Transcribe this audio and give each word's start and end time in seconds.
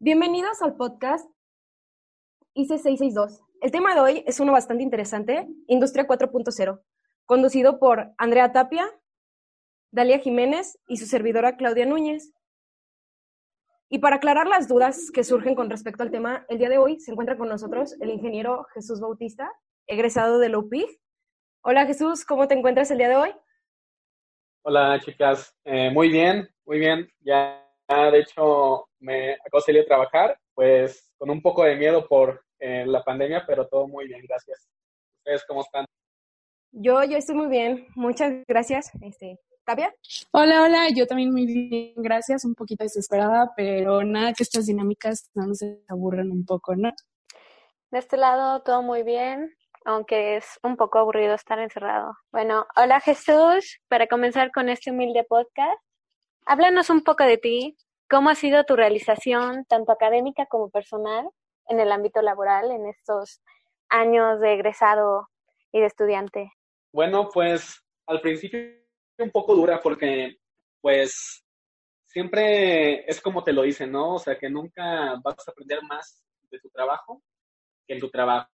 Bienvenidos 0.00 0.62
al 0.62 0.76
podcast 0.76 1.28
IC 2.54 2.68
662. 2.68 3.42
El 3.60 3.72
tema 3.72 3.94
de 3.96 4.00
hoy 4.00 4.24
es 4.28 4.38
uno 4.38 4.52
bastante 4.52 4.84
interesante, 4.84 5.48
Industria 5.66 6.06
4.0, 6.06 6.80
conducido 7.26 7.80
por 7.80 8.12
Andrea 8.16 8.52
Tapia, 8.52 8.88
Dalia 9.90 10.20
Jiménez 10.20 10.78
y 10.86 10.98
su 10.98 11.06
servidora 11.06 11.56
Claudia 11.56 11.84
Núñez. 11.84 12.32
Y 13.88 13.98
para 13.98 14.16
aclarar 14.16 14.46
las 14.46 14.68
dudas 14.68 15.10
que 15.12 15.24
surgen 15.24 15.56
con 15.56 15.68
respecto 15.68 16.04
al 16.04 16.12
tema, 16.12 16.46
el 16.48 16.58
día 16.58 16.68
de 16.68 16.78
hoy 16.78 17.00
se 17.00 17.10
encuentra 17.10 17.36
con 17.36 17.48
nosotros 17.48 18.00
el 18.00 18.10
ingeniero 18.10 18.68
Jesús 18.74 19.00
Bautista, 19.00 19.50
egresado 19.88 20.38
de 20.38 20.48
la. 20.48 20.86
Hola 21.64 21.86
Jesús, 21.86 22.24
¿cómo 22.24 22.46
te 22.46 22.54
encuentras 22.54 22.92
el 22.92 22.98
día 22.98 23.08
de 23.08 23.16
hoy? 23.16 23.30
Hola 24.62 25.00
chicas, 25.00 25.52
eh, 25.64 25.90
muy 25.90 26.08
bien, 26.08 26.48
muy 26.64 26.78
bien. 26.78 27.10
Ya 27.18 27.68
de 27.88 28.20
hecho 28.20 28.87
me 29.00 29.34
acabo 29.34 29.58
de 29.58 29.62
salir 29.62 29.82
a 29.82 29.86
trabajar, 29.86 30.38
pues 30.54 31.12
con 31.18 31.30
un 31.30 31.42
poco 31.42 31.64
de 31.64 31.76
miedo 31.76 32.06
por 32.06 32.44
eh, 32.58 32.84
la 32.86 33.02
pandemia, 33.02 33.44
pero 33.46 33.66
todo 33.68 33.86
muy 33.86 34.06
bien, 34.06 34.22
gracias. 34.26 34.68
¿Ustedes 35.18 35.44
cómo 35.46 35.62
están? 35.62 35.84
Yo, 36.72 37.02
yo 37.04 37.16
estoy 37.16 37.34
muy 37.34 37.48
bien, 37.48 37.86
muchas 37.94 38.32
gracias. 38.46 38.90
Este, 39.00 39.38
¿Tapia? 39.64 39.94
Hola, 40.32 40.62
hola, 40.62 40.88
yo 40.94 41.06
también 41.06 41.30
muy 41.30 41.46
bien, 41.46 41.92
gracias, 41.96 42.44
un 42.44 42.54
poquito 42.54 42.84
desesperada, 42.84 43.52
pero 43.56 44.02
nada 44.02 44.32
que 44.32 44.42
estas 44.42 44.66
dinámicas 44.66 45.30
no 45.34 45.46
nos 45.46 45.60
aburran 45.88 46.30
un 46.30 46.44
poco, 46.44 46.74
¿no? 46.74 46.90
De 47.90 47.98
este 47.98 48.16
lado 48.16 48.62
todo 48.62 48.82
muy 48.82 49.02
bien, 49.02 49.54
aunque 49.84 50.36
es 50.36 50.58
un 50.62 50.76
poco 50.76 50.98
aburrido 50.98 51.34
estar 51.34 51.58
encerrado. 51.58 52.16
Bueno, 52.32 52.66
hola 52.76 53.00
Jesús, 53.00 53.80
para 53.88 54.06
comenzar 54.06 54.50
con 54.52 54.68
este 54.68 54.90
humilde 54.90 55.24
podcast, 55.24 55.80
háblanos 56.46 56.90
un 56.90 57.02
poco 57.02 57.24
de 57.24 57.38
ti, 57.38 57.76
cómo 58.08 58.30
ha 58.30 58.34
sido 58.34 58.64
tu 58.64 58.76
realización, 58.76 59.64
tanto 59.66 59.92
académica 59.92 60.46
como 60.46 60.70
personal, 60.70 61.28
en 61.68 61.80
el 61.80 61.92
ámbito 61.92 62.22
laboral 62.22 62.70
en 62.70 62.86
estos 62.86 63.42
años 63.88 64.40
de 64.40 64.54
egresado 64.54 65.28
y 65.72 65.80
de 65.80 65.86
estudiante. 65.86 66.52
Bueno, 66.92 67.28
pues 67.32 67.82
al 68.06 68.20
principio 68.20 68.60
un 69.18 69.30
poco 69.30 69.54
dura 69.54 69.80
porque 69.82 70.38
pues 70.80 71.44
siempre 72.06 73.04
es 73.10 73.20
como 73.20 73.44
te 73.44 73.52
lo 73.52 73.62
dicen, 73.62 73.92
¿no? 73.92 74.14
O 74.14 74.18
sea, 74.18 74.38
que 74.38 74.48
nunca 74.48 75.16
vas 75.22 75.46
a 75.46 75.50
aprender 75.50 75.82
más 75.82 76.24
de 76.50 76.58
tu 76.60 76.70
trabajo 76.70 77.22
que 77.86 77.94
en 77.94 78.00
tu 78.00 78.10
trabajo. 78.10 78.48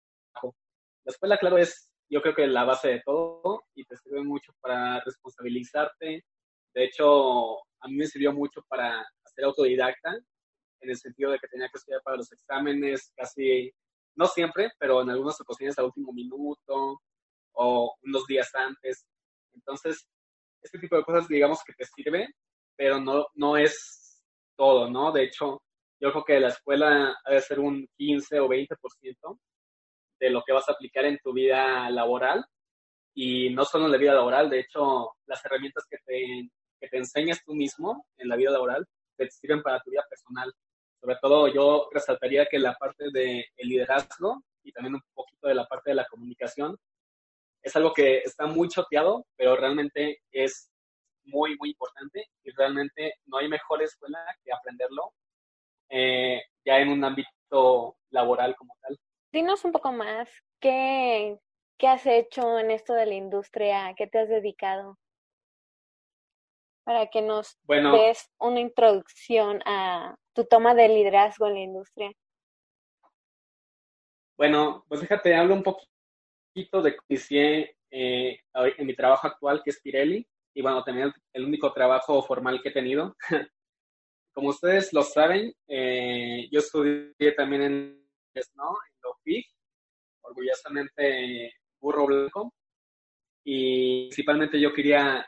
La 1.03 1.11
escuela, 1.11 1.37
claro, 1.37 1.57
es 1.57 1.89
yo 2.09 2.21
creo 2.21 2.35
que 2.35 2.45
la 2.47 2.65
base 2.65 2.89
de 2.89 3.01
todo 3.05 3.63
y 3.73 3.85
te 3.85 3.95
sirve 3.97 4.23
mucho 4.23 4.51
para 4.59 4.99
responsabilizarte. 4.99 6.25
De 6.73 6.83
hecho, 6.83 7.57
a 7.79 7.87
mí 7.87 7.95
me 7.95 8.05
sirvió 8.05 8.33
mucho 8.33 8.61
para 8.67 9.05
ser 9.33 9.45
autodidacta, 9.45 10.17
en 10.81 10.89
el 10.89 10.97
sentido 10.97 11.31
de 11.31 11.39
que 11.39 11.47
tenía 11.47 11.69
que 11.69 11.77
estudiar 11.77 12.01
para 12.03 12.17
los 12.17 12.31
exámenes 12.31 13.11
casi, 13.15 13.71
no 14.15 14.25
siempre, 14.27 14.71
pero 14.79 15.01
en 15.01 15.09
algunas 15.09 15.39
ocasiones 15.39 15.77
a 15.77 15.85
último 15.85 16.11
minuto 16.11 17.01
o 17.53 17.95
unos 18.03 18.25
días 18.25 18.53
antes. 18.55 19.05
Entonces, 19.53 20.07
este 20.61 20.79
tipo 20.79 20.95
de 20.95 21.03
cosas, 21.03 21.27
digamos 21.27 21.63
que 21.63 21.73
te 21.73 21.85
sirve, 21.85 22.27
pero 22.75 22.99
no, 22.99 23.27
no 23.35 23.57
es 23.57 24.21
todo, 24.55 24.89
¿no? 24.89 25.11
De 25.11 25.23
hecho, 25.23 25.61
yo 25.99 26.11
creo 26.11 26.23
que 26.25 26.39
la 26.39 26.49
escuela 26.49 27.15
debe 27.27 27.41
ser 27.41 27.59
un 27.59 27.87
15 27.97 28.39
o 28.39 28.47
20% 28.47 29.39
de 30.19 30.29
lo 30.29 30.43
que 30.43 30.53
vas 30.53 30.67
a 30.69 30.73
aplicar 30.73 31.05
en 31.05 31.19
tu 31.19 31.33
vida 31.33 31.89
laboral. 31.89 32.45
Y 33.13 33.49
no 33.51 33.65
solo 33.65 33.85
en 33.85 33.91
la 33.91 33.97
vida 33.97 34.13
laboral, 34.13 34.49
de 34.49 34.61
hecho, 34.61 35.11
las 35.25 35.43
herramientas 35.45 35.85
que 35.89 35.97
te, 36.05 36.49
que 36.79 36.87
te 36.87 36.97
enseñas 36.97 37.43
tú 37.43 37.53
mismo 37.53 38.05
en 38.17 38.29
la 38.29 38.35
vida 38.35 38.51
laboral 38.51 38.87
te 39.25 39.31
sirven 39.31 39.61
para 39.61 39.79
tu 39.81 39.91
vida 39.91 40.05
personal. 40.09 40.53
Sobre 40.99 41.15
todo 41.21 41.47
yo 41.47 41.89
resaltaría 41.91 42.45
que 42.45 42.59
la 42.59 42.75
parte 42.75 43.05
del 43.11 43.43
liderazgo 43.57 44.43
y 44.63 44.71
también 44.71 44.95
un 44.95 45.01
poquito 45.13 45.47
de 45.47 45.55
la 45.55 45.65
parte 45.65 45.91
de 45.91 45.95
la 45.95 46.05
comunicación 46.05 46.77
es 47.63 47.75
algo 47.75 47.93
que 47.93 48.19
está 48.19 48.47
muy 48.47 48.67
choteado, 48.69 49.25
pero 49.35 49.55
realmente 49.55 50.21
es 50.31 50.71
muy, 51.25 51.55
muy 51.57 51.69
importante 51.69 52.25
y 52.43 52.51
realmente 52.51 53.15
no 53.25 53.37
hay 53.37 53.47
mejor 53.47 53.81
escuela 53.81 54.19
que 54.43 54.51
aprenderlo 54.51 55.13
eh, 55.89 56.41
ya 56.65 56.79
en 56.79 56.89
un 56.89 57.03
ámbito 57.03 57.97
laboral 58.09 58.55
como 58.55 58.75
tal. 58.81 58.97
Dinos 59.31 59.63
un 59.65 59.71
poco 59.71 59.91
más, 59.91 60.29
¿qué, 60.59 61.37
¿qué 61.77 61.87
has 61.87 62.05
hecho 62.05 62.59
en 62.59 62.71
esto 62.71 62.93
de 62.93 63.05
la 63.05 63.13
industria? 63.13 63.93
¿Qué 63.95 64.07
te 64.07 64.19
has 64.19 64.29
dedicado? 64.29 64.97
Para 66.83 67.07
que 67.07 67.21
nos 67.21 67.57
des 67.67 68.29
una 68.39 68.59
introducción 68.59 69.61
a 69.65 70.15
tu 70.33 70.45
toma 70.45 70.73
de 70.73 70.87
liderazgo 70.87 71.47
en 71.47 71.53
la 71.53 71.59
industria. 71.59 72.11
Bueno, 74.37 74.83
pues 74.87 75.01
fíjate, 75.01 75.35
hablo 75.35 75.53
un 75.53 75.63
poquito 75.63 76.81
de 76.81 76.95
que 76.95 77.75
eh, 77.91 78.39
en 78.53 78.87
mi 78.87 78.95
trabajo 78.95 79.27
actual, 79.27 79.61
que 79.63 79.69
es 79.69 79.79
Pirelli, 79.81 80.25
y 80.53 80.61
bueno, 80.61 80.83
también 80.83 81.13
el, 81.33 81.45
único 81.45 81.71
trabajo 81.71 82.21
formal 82.23 82.61
que 82.61 82.69
he 82.69 82.73
tenido. 82.73 83.15
Como 84.33 84.49
ustedes 84.49 84.91
lo 84.93 85.03
saben, 85.03 85.53
eh, 85.67 86.47
yo 86.51 86.59
estudié 86.59 87.31
también 87.35 87.61
en 87.61 88.01
¿no? 88.55 88.75
En 89.25 89.43
orgullosamente 90.21 91.53
burro 91.79 92.05
blanco. 92.05 92.53
Y 93.43 94.07
principalmente 94.07 94.59
yo 94.59 94.73
quería 94.73 95.25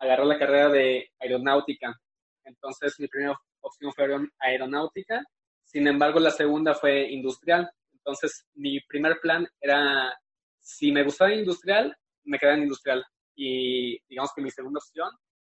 agarrar 0.00 0.26
la 0.26 0.38
carrera 0.38 0.68
de 0.70 1.10
aeronáutica. 1.20 1.94
Entonces 2.44 2.98
mi 2.98 3.06
primera 3.06 3.38
opción 3.60 3.92
fue 3.92 4.06
aeronáutica. 4.40 5.22
Sin 5.64 5.86
embargo, 5.86 6.18
la 6.18 6.30
segunda 6.30 6.74
fue 6.74 7.08
industrial. 7.10 7.70
Entonces 7.92 8.46
mi 8.54 8.80
primer 8.80 9.20
plan 9.20 9.46
era, 9.60 10.12
si 10.58 10.90
me 10.90 11.04
gustaba 11.04 11.32
industrial, 11.32 11.96
me 12.24 12.38
quedaba 12.38 12.56
en 12.56 12.64
industrial. 12.64 13.04
Y 13.36 13.98
digamos 14.08 14.32
que 14.34 14.42
mi 14.42 14.50
segunda 14.50 14.78
opción 14.78 15.10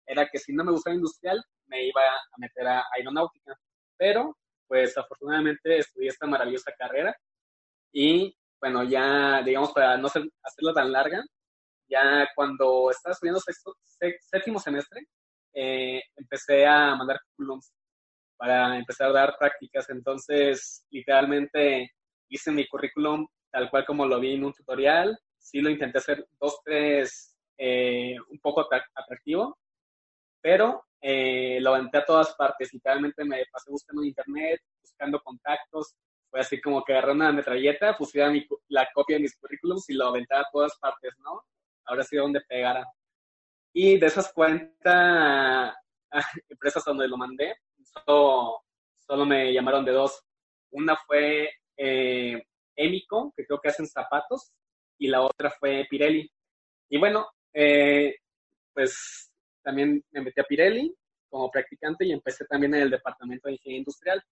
era 0.05 0.27
que 0.27 0.37
si 0.37 0.53
no 0.53 0.63
me 0.63 0.71
gustaba 0.71 0.95
industrial, 0.95 1.43
me 1.67 1.87
iba 1.87 2.01
a 2.01 2.37
meter 2.37 2.67
a 2.67 2.83
aeronáutica. 2.95 3.57
Pero 3.97 4.37
pues 4.67 4.97
afortunadamente 4.97 5.77
estudié 5.77 6.09
esta 6.09 6.27
maravillosa 6.27 6.71
carrera 6.77 7.15
y 7.91 8.35
bueno, 8.59 8.83
ya 8.83 9.41
digamos 9.43 9.71
para 9.73 9.97
no 9.97 10.07
hacerla 10.07 10.73
tan 10.73 10.91
larga, 10.91 11.23
ya 11.87 12.27
cuando 12.35 12.91
estaba 12.91 13.13
estudiando 13.13 13.39
sexto, 13.39 13.75
séptimo 14.19 14.59
semestre, 14.59 15.07
eh, 15.53 16.01
empecé 16.15 16.65
a 16.65 16.95
mandar 16.95 17.19
currículums 17.21 17.73
para 18.37 18.77
empezar 18.77 19.09
a 19.09 19.13
dar 19.13 19.35
prácticas. 19.37 19.89
Entonces, 19.89 20.85
literalmente 20.89 21.91
hice 22.29 22.51
mi 22.51 22.67
currículum 22.67 23.27
tal 23.51 23.69
cual 23.69 23.85
como 23.85 24.05
lo 24.05 24.19
vi 24.19 24.33
en 24.33 24.43
un 24.43 24.53
tutorial. 24.53 25.17
Sí 25.37 25.61
lo 25.61 25.69
intenté 25.69 25.99
hacer 25.99 26.27
dos, 26.39 26.59
tres, 26.63 27.35
eh, 27.57 28.15
un 28.29 28.39
poco 28.39 28.67
atractivo, 28.93 29.57
pero 30.41 30.83
eh, 31.01 31.59
lo 31.61 31.73
aventé 31.73 31.99
a 31.99 32.05
todas 32.05 32.35
partes. 32.35 32.73
Literalmente 32.73 33.23
me 33.23 33.45
pasé 33.51 33.71
buscando 33.71 34.01
en 34.01 34.09
internet, 34.09 34.61
buscando 34.81 35.21
contactos. 35.21 35.95
Fue 36.29 36.41
así 36.41 36.59
como 36.59 36.83
que 36.83 36.93
agarré 36.93 37.13
una 37.13 37.31
metralleta, 37.31 37.95
pusiera 37.95 38.29
la 38.67 38.89
copia 38.93 39.15
de 39.15 39.21
mis 39.23 39.37
currículums 39.37 39.89
y 39.89 39.93
lo 39.93 40.07
aventé 40.07 40.35
a 40.35 40.45
todas 40.51 40.77
partes, 40.77 41.13
¿no? 41.19 41.41
Ahora 41.85 42.03
sí 42.03 42.15
donde 42.17 42.41
pegara. 42.41 42.85
Y 43.73 43.97
de 43.99 44.07
esas 44.07 44.31
40 44.33 45.75
empresas 46.49 46.83
donde 46.85 47.07
lo 47.07 47.17
mandé, 47.17 47.55
solo, 47.83 48.63
solo 48.95 49.25
me 49.25 49.53
llamaron 49.53 49.85
de 49.85 49.91
dos. 49.91 50.21
Una 50.71 50.95
fue 51.05 51.49
eh, 51.77 52.41
Emico, 52.75 53.33
que 53.35 53.45
creo 53.45 53.59
que 53.59 53.69
hacen 53.69 53.87
zapatos, 53.87 54.51
y 54.97 55.07
la 55.07 55.21
otra 55.21 55.51
fue 55.51 55.85
Pirelli. 55.89 56.29
Y 56.89 56.97
bueno, 56.97 57.27
eh, 57.53 58.15
pues 58.73 59.31
también 59.63 60.03
me 60.11 60.21
metí 60.21 60.39
a 60.39 60.45
Pirelli 60.45 60.93
como 61.29 61.49
practicante 61.51 62.05
y 62.05 62.11
empecé 62.11 62.45
también 62.45 62.75
en 62.75 62.83
el 62.83 62.89
departamento 62.89 63.47
de 63.47 63.53
ingeniería 63.53 63.79
industrial. 63.79 64.23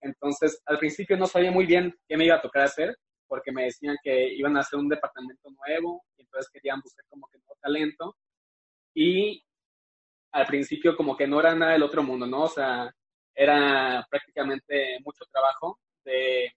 Entonces, 0.00 0.60
al 0.66 0.78
principio 0.78 1.16
no 1.16 1.26
sabía 1.26 1.50
muy 1.50 1.64
bien 1.64 1.94
qué 2.06 2.16
me 2.16 2.26
iba 2.26 2.36
a 2.36 2.42
tocar 2.42 2.64
hacer, 2.64 2.96
porque 3.26 3.52
me 3.52 3.64
decían 3.64 3.96
que 4.02 4.32
iban 4.34 4.56
a 4.56 4.60
hacer 4.60 4.78
un 4.78 4.88
departamento 4.88 5.50
nuevo, 5.50 6.04
y 6.16 6.22
entonces 6.22 6.50
querían 6.52 6.80
buscar 6.80 7.04
como 7.08 7.26
que 7.28 7.38
nuevo 7.38 7.56
talento. 7.60 8.16
Y 8.94 9.44
al 10.32 10.46
principio 10.46 10.96
como 10.96 11.16
que 11.16 11.26
no 11.26 11.40
era 11.40 11.54
nada 11.54 11.72
del 11.72 11.82
otro 11.82 12.02
mundo, 12.02 12.26
¿no? 12.26 12.42
O 12.42 12.48
sea, 12.48 12.92
era 13.34 14.06
prácticamente 14.10 14.98
mucho 15.04 15.24
trabajo 15.30 15.78
de, 16.04 16.52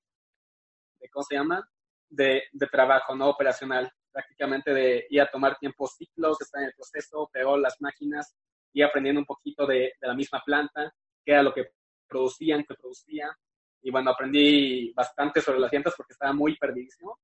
de 0.99 1.09
¿cómo 1.09 1.23
se 1.23 1.35
llama? 1.35 1.67
De, 2.09 2.43
de 2.51 2.67
trabajo, 2.67 3.15
no 3.15 3.29
operacional 3.29 3.91
prácticamente 4.11 4.73
de 4.73 5.05
ir 5.11 5.21
a 5.21 5.29
tomar 5.29 5.59
tiempos 5.59 5.95
ciclos, 5.95 6.41
estar 6.41 6.61
en 6.61 6.69
el 6.69 6.73
proceso, 6.73 7.29
peor 7.31 7.59
las 7.59 7.79
máquinas, 7.79 8.35
y 8.73 8.81
aprendiendo 8.81 9.21
un 9.21 9.25
poquito 9.25 9.67
de, 9.67 9.93
de, 10.01 10.07
la 10.07 10.15
misma 10.15 10.41
planta, 10.43 10.91
qué 11.23 11.33
era 11.33 11.43
lo 11.43 11.53
que 11.53 11.69
producían, 12.07 12.63
qué 12.63 12.73
producía. 12.73 13.29
Y 13.87 13.89
bueno, 13.89 14.11
aprendí 14.11 14.91
bastante 14.91 15.39
sobre 15.39 15.59
las 15.59 15.71
llantas 15.71 15.93
porque 15.95 16.11
estaba 16.11 16.33
muy 16.33 16.57
perdidísimo. 16.57 17.21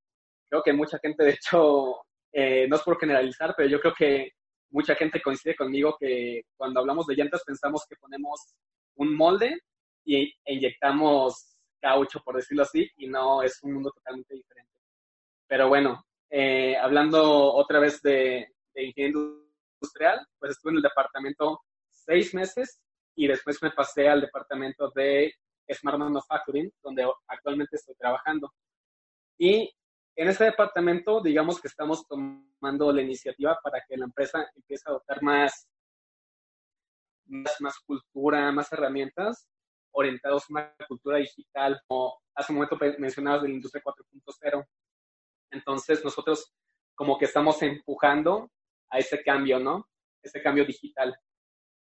Creo 0.48 0.64
que 0.64 0.72
mucha 0.72 0.98
gente, 0.98 1.22
de 1.22 1.32
hecho, 1.32 2.06
eh, 2.32 2.70
no 2.70 2.78
es 2.78 2.82
por 2.84 2.98
generalizar, 2.98 3.54
pero 3.58 3.68
yo 3.68 3.82
creo 3.82 3.94
que 3.94 4.32
mucha 4.70 4.96
gente 4.96 5.22
coincide 5.22 5.58
conmigo 5.58 5.98
que 6.00 6.44
cuando 6.56 6.80
hablamos 6.80 7.06
de 7.06 7.16
llantas 7.16 7.44
pensamos 7.46 7.86
que 7.86 7.98
ponemos 7.98 8.56
un 8.96 9.14
molde 9.14 9.60
y 10.06 10.34
e 10.46 10.54
inyectamos 10.54 11.60
caucho, 11.82 12.22
por 12.24 12.38
decirlo 12.38 12.64
así, 12.64 12.90
y 12.96 13.08
no 13.08 13.44
es 13.44 13.62
un 13.62 13.74
mundo 13.74 13.92
totalmente 13.92 14.34
diferente. 14.34 14.72
Pero 15.46 15.68
bueno, 15.68 16.06
eh, 16.30 16.78
hablando 16.78 17.56
otra 17.56 17.82
vez 17.82 18.02
de, 18.02 18.48
de 18.74 18.84
ingeniería 18.86 19.20
industrial, 19.82 20.26
pues 20.40 20.54
estuve 20.54 20.72
en 20.72 20.78
el 20.78 20.84
departamento 20.84 21.60
seis 21.90 22.34
meses 22.34 22.80
y 23.16 23.28
después 23.28 23.62
me 23.62 23.72
pasé 23.72 24.08
al 24.08 24.22
departamento 24.22 24.90
de 24.96 25.34
Smart 25.70 25.98
Manufacturing, 25.98 26.72
donde 26.82 27.10
actualmente 27.28 27.76
estoy 27.76 27.96
trabajando. 27.96 28.54
Y 29.38 29.74
en 30.16 30.28
ese 30.28 30.46
departamento, 30.46 31.22
digamos 31.22 31.60
que 31.60 31.68
estamos 31.68 32.06
tomando 32.08 32.92
la 32.92 33.02
iniciativa 33.02 33.60
para 33.64 33.84
que 33.88 33.98
la 33.98 34.06
empresa 34.06 34.48
empiece 34.56 34.84
a 34.86 34.92
adoptar 34.92 35.24
más, 35.24 35.68
más, 37.26 37.80
cultura, 37.80 38.52
más 38.52 38.72
herramientas 38.72 39.48
orientados 39.92 40.44
a 40.44 40.48
una 40.50 40.76
cultura 40.88 41.18
digital, 41.18 41.80
como 41.88 42.20
hace 42.36 42.52
un 42.52 42.58
momento 42.58 42.78
mencionabas 42.98 43.44
de 43.44 43.50
la 43.50 43.56
industria 43.56 43.84
4.0. 43.84 44.66
Entonces, 45.52 46.04
nosotros 46.04 46.52
como 46.96 47.18
que 47.18 47.26
estamos 47.26 47.62
empujando 47.62 48.52
a 48.90 49.00
ese 49.00 49.24
cambio, 49.24 49.60
¿no? 49.60 49.88
Ese 50.22 50.42
cambio 50.42 50.66
digital. 50.66 51.16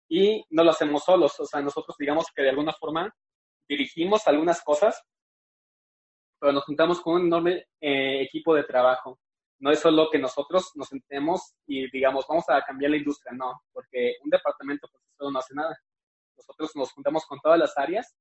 Y 0.09 0.45
no 0.49 0.63
lo 0.63 0.71
hacemos 0.71 1.03
solos, 1.03 1.39
o 1.39 1.45
sea, 1.45 1.61
nosotros 1.61 1.95
digamos 1.97 2.25
que 2.35 2.43
de 2.43 2.49
alguna 2.49 2.73
forma 2.73 3.11
dirigimos 3.67 4.27
algunas 4.27 4.61
cosas, 4.61 5.01
pero 6.39 6.51
nos 6.51 6.65
juntamos 6.65 7.01
con 7.01 7.15
un 7.15 7.27
enorme 7.27 7.67
eh, 7.79 8.21
equipo 8.21 8.53
de 8.53 8.63
trabajo. 8.63 9.19
No 9.59 9.71
es 9.71 9.79
solo 9.79 10.09
que 10.11 10.19
nosotros 10.19 10.71
nos 10.75 10.89
sentemos 10.89 11.53
y 11.65 11.89
digamos, 11.89 12.25
vamos 12.27 12.45
a 12.49 12.61
cambiar 12.63 12.91
la 12.91 12.97
industria, 12.97 13.33
no, 13.33 13.61
porque 13.71 14.15
un 14.23 14.29
departamento 14.29 14.87
por 14.89 15.01
solo 15.17 15.31
no 15.31 15.39
hace 15.39 15.53
nada. 15.53 15.77
Nosotros 16.35 16.71
nos 16.75 16.91
juntamos 16.91 17.25
con 17.25 17.39
todas 17.39 17.57
las 17.57 17.77
áreas, 17.77 18.13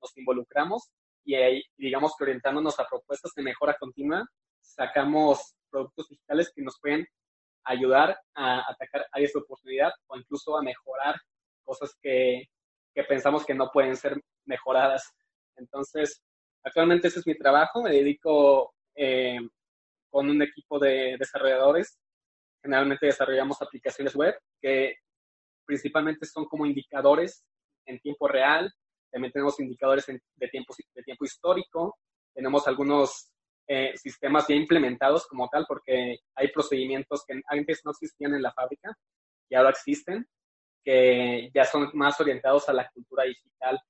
nos 0.00 0.16
involucramos 0.16 0.90
y 1.24 1.34
ahí, 1.36 1.62
digamos 1.76 2.14
que 2.16 2.24
orientándonos 2.24 2.78
a 2.78 2.86
propuestas 2.86 3.32
de 3.34 3.42
mejora 3.42 3.76
continua, 3.78 4.26
sacamos 4.60 5.54
productos 5.70 6.08
digitales 6.08 6.52
que 6.54 6.62
nos 6.62 6.78
pueden 6.80 7.06
ayudar 7.64 8.18
a 8.34 8.70
atacar 8.70 9.06
áreas 9.12 9.32
de 9.32 9.40
oportunidad 9.40 9.92
o 10.06 10.16
incluso 10.16 10.56
a 10.56 10.62
mejorar 10.62 11.16
cosas 11.64 11.96
que, 12.02 12.44
que 12.94 13.04
pensamos 13.04 13.44
que 13.44 13.54
no 13.54 13.70
pueden 13.70 13.96
ser 13.96 14.20
mejoradas. 14.44 15.12
Entonces, 15.56 16.22
actualmente 16.64 17.08
ese 17.08 17.20
es 17.20 17.26
mi 17.26 17.36
trabajo, 17.36 17.82
me 17.82 17.90
dedico 17.90 18.74
eh, 18.94 19.38
con 20.10 20.28
un 20.28 20.42
equipo 20.42 20.78
de 20.78 21.16
desarrolladores. 21.18 21.98
Generalmente 22.62 23.06
desarrollamos 23.06 23.60
aplicaciones 23.62 24.14
web 24.14 24.34
que 24.60 24.96
principalmente 25.64 26.26
son 26.26 26.46
como 26.46 26.66
indicadores 26.66 27.44
en 27.86 28.00
tiempo 28.00 28.28
real. 28.28 28.72
También 29.10 29.32
tenemos 29.32 29.58
indicadores 29.60 30.06
de, 30.06 30.48
tiempo, 30.48 30.74
de 30.94 31.02
tiempo 31.02 31.24
histórico. 31.24 31.98
Tenemos 32.34 32.66
algunos 32.66 33.30
eh, 33.66 33.96
sistemas 33.96 34.46
ya 34.48 34.54
implementados 34.54 35.26
como 35.26 35.48
tal, 35.48 35.64
porque 35.66 36.18
hay 36.34 36.48
procedimientos 36.48 37.24
que 37.24 37.40
antes 37.46 37.80
no 37.84 37.92
existían 37.92 38.34
en 38.34 38.42
la 38.42 38.52
fábrica 38.52 38.96
y 39.48 39.54
ahora 39.54 39.70
existen, 39.70 40.26
que 40.84 41.50
ya 41.54 41.64
son 41.64 41.90
más 41.94 42.20
orientados 42.20 42.68
a 42.68 42.72
la 42.72 42.88
cultura 42.90 43.24
digital 43.24 43.80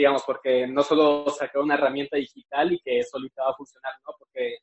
digamos, 0.00 0.22
porque 0.24 0.66
no 0.66 0.82
solo 0.82 1.28
sacar 1.28 1.60
una 1.60 1.74
herramienta 1.74 2.16
digital 2.16 2.72
y 2.72 2.80
que 2.80 3.02
solita 3.04 3.44
va 3.44 3.50
a 3.50 3.54
funcionar, 3.54 3.92
¿no? 4.06 4.14
Porque 4.18 4.56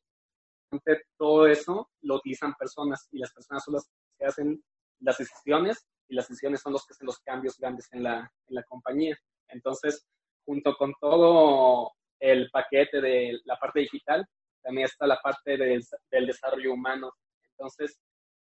todo 1.15 1.45
eso 1.45 1.91
lo 2.01 2.15
utilizan 2.15 2.55
personas 2.55 3.07
y 3.11 3.19
las 3.19 3.31
personas 3.31 3.63
son 3.63 3.75
las 3.75 3.87
que 4.17 4.25
hacen 4.25 4.63
las 4.99 5.17
decisiones 5.19 5.87
y 6.09 6.15
las 6.15 6.27
decisiones 6.27 6.59
son 6.59 6.73
los 6.73 6.87
que 6.87 6.93
hacen 6.93 7.05
los 7.05 7.19
cambios 7.19 7.55
grandes 7.59 7.87
en 7.91 8.01
la, 8.01 8.31
en 8.47 8.55
la 8.55 8.63
compañía. 8.63 9.15
Entonces, 9.49 10.07
junto 10.43 10.75
con 10.75 10.95
todo 10.99 11.91
el 12.19 12.49
paquete 12.49 12.99
de 12.99 13.39
la 13.45 13.57
parte 13.57 13.81
digital, 13.81 14.25
también 14.63 14.85
está 14.85 15.05
la 15.05 15.21
parte 15.21 15.55
del, 15.55 15.85
desarrollo 16.25 16.73
humano. 16.73 17.13
Entonces, 17.51 17.99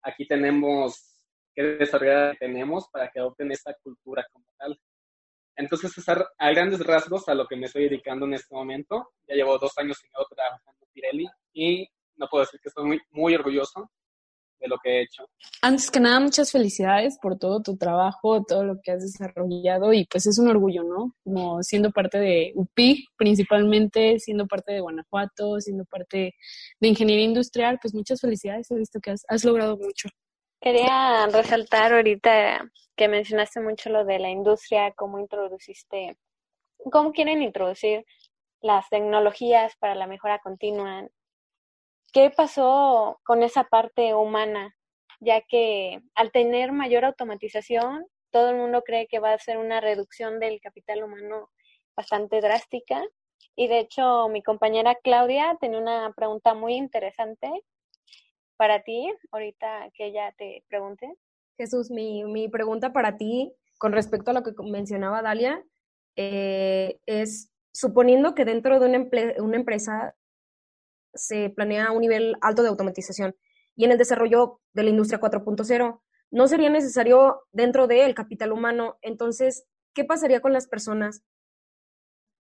aquí 0.04 0.26
tenemos 0.26 1.22
qué 1.54 1.64
desarrollar 1.64 2.38
tenemos 2.40 2.88
para 2.90 3.10
que 3.10 3.20
adopten 3.20 3.52
esta 3.52 3.74
cultura 3.84 4.26
como 4.32 4.46
tal. 4.58 4.80
Entonces, 5.58 5.98
es 5.98 6.08
a, 6.08 6.52
grandes 6.52 6.80
rasgos 6.86 7.28
a 7.28 7.34
lo 7.34 7.48
que 7.48 7.56
me 7.56 7.66
estoy 7.66 7.84
dedicando 7.84 8.26
en 8.26 8.36
este 8.36 8.54
momento. 8.54 9.10
Ya 9.28 9.36
llevo 9.36 9.58
dos 9.58 9.78
años 9.78 9.98
y 10.04 10.08
medio 10.08 10.26
trabajando 10.34 10.80
en 10.82 10.92
Pirelli 10.94 11.28
y 11.54 11.88
no 12.16 12.28
puedo 12.30 12.46
decir 12.46 12.60
que 12.62 12.70
estoy 12.70 12.86
muy, 12.86 13.02
muy 13.12 13.36
orgulloso 13.36 13.90
de 14.60 14.68
lo 14.68 14.78
que 14.78 14.90
he 14.90 15.02
hecho. 15.02 15.28
Antes 15.62 15.90
que 15.90 16.00
nada, 16.00 16.20
muchas 16.20 16.52
felicidades 16.52 17.18
por 17.22 17.38
todo 17.38 17.62
tu 17.62 17.76
trabajo, 17.78 18.44
todo 18.44 18.64
lo 18.64 18.80
que 18.82 18.92
has 18.92 19.02
desarrollado 19.02 19.94
y 19.94 20.06
pues 20.06 20.28
es 20.28 20.38
un 20.40 20.48
orgullo, 20.48 20.84
¿no? 20.84 21.16
Como 21.24 21.62
siendo 21.64 21.92
parte 21.92 22.20
de 22.20 22.52
UPI, 22.56 23.06
principalmente 23.18 24.20
siendo 24.20 24.48
parte 24.48 24.74
de 24.74 24.82
Guanajuato, 24.82 25.60
siendo 25.60 25.86
parte 25.86 26.36
de 26.80 26.88
ingeniería 26.88 27.26
industrial, 27.26 27.80
pues 27.82 27.94
muchas 27.94 28.22
felicidades, 28.22 28.70
he 28.72 28.76
visto 28.76 29.00
que 29.00 29.12
has, 29.12 29.24
has 29.28 29.44
logrado 29.44 29.78
mucho. 29.78 30.10
Quería 30.60 31.28
resaltar 31.28 31.94
ahorita 31.94 32.72
que 32.96 33.08
mencionaste 33.08 33.60
mucho 33.62 33.90
lo 33.92 34.06
de 34.06 34.18
la 34.18 34.30
industria, 34.30 34.92
cómo 34.94 35.20
introduciste, 35.20 36.18
cómo 36.92 37.12
quieren 37.12 37.44
introducir 37.44 38.06
las 38.62 38.90
tecnologías 38.90 39.76
para 39.78 39.94
la 39.94 40.08
mejora 40.08 40.40
continua. 40.40 41.08
¿Qué 42.12 42.32
pasó 42.32 43.20
con 43.24 43.44
esa 43.44 43.66
parte 43.66 44.16
humana? 44.16 44.76
Ya 45.20 45.42
que 45.42 46.02
al 46.16 46.32
tener 46.32 46.72
mayor 46.72 47.06
automatización, 47.06 48.08
todo 48.32 48.50
el 48.50 48.56
mundo 48.56 48.82
cree 48.82 49.08
que 49.08 49.20
va 49.20 49.34
a 49.34 49.40
ser 49.40 49.60
una 49.60 49.80
reducción 49.80 50.40
del 50.40 50.60
capital 50.60 51.04
humano 51.04 51.52
bastante 51.96 52.42
drástica. 52.42 53.04
Y 53.56 53.68
de 53.68 53.80
hecho, 53.80 54.28
mi 54.30 54.42
compañera 54.42 54.96
Claudia 54.96 55.56
tenía 55.62 55.80
una 55.80 56.14
pregunta 56.16 56.56
muy 56.56 56.74
interesante 56.74 57.52
para 58.58 58.84
ti, 58.84 59.14
ahorita 59.32 59.92
que 59.94 60.08
ella 60.08 60.34
te 60.38 60.64
pregunte. 60.68 61.16
Jesús, 61.58 61.90
mi, 61.90 62.24
mi 62.26 62.50
pregunta 62.50 62.92
para 62.92 63.18
ti 63.18 63.54
con 63.78 63.94
respecto 63.94 64.32
a 64.32 64.34
lo 64.34 64.44
que 64.44 64.52
mencionaba 64.64 65.22
Dalia 65.22 65.64
eh, 66.16 67.00
es, 67.06 67.52
suponiendo 67.72 68.36
que 68.36 68.46
dentro 68.46 68.80
de 68.80 68.88
una, 68.88 69.08
una 69.40 69.56
empresa 69.56 70.16
se 71.14 71.50
planea 71.50 71.92
un 71.92 72.02
nivel 72.02 72.36
alto 72.42 72.64
de 72.64 72.70
automatización 72.70 73.36
y 73.76 73.86
en 73.86 73.92
el 73.92 73.98
desarrollo 73.98 74.60
de 74.74 74.84
la 74.84 74.90
industria 74.90 75.20
4.0, 75.20 76.02
no 76.32 76.48
sería 76.48 76.70
necesario 76.70 77.44
dentro 77.52 77.88
del 77.88 78.16
capital 78.16 78.52
humano. 78.52 78.98
Entonces, 79.02 79.66
¿qué 79.94 80.04
pasaría 80.04 80.42
con 80.42 80.52
las 80.52 80.68
personas? 80.68 81.22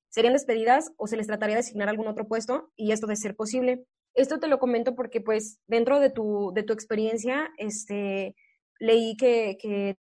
¿Serían 0.09 0.33
despedidas 0.33 0.91
o 0.97 1.07
se 1.07 1.15
les 1.15 1.27
trataría 1.27 1.55
de 1.55 1.59
asignar 1.59 1.89
algún 1.89 2.07
otro 2.07 2.27
puesto? 2.27 2.71
Y 2.75 2.91
esto 2.91 3.05
de 3.05 3.15
ser 3.15 3.35
posible. 3.35 3.85
Esto 4.17 4.39
te 4.39 4.47
lo 4.47 4.57
comento 4.57 4.95
porque, 4.95 5.21
pues, 5.21 5.59
dentro 5.67 5.99
de 5.99 6.09
tu, 6.09 6.51
de 6.53 6.63
tu 6.63 6.73
experiencia, 6.73 7.51
este, 7.57 8.35
leí 8.79 9.15
que, 9.15 9.57
que 9.61 9.95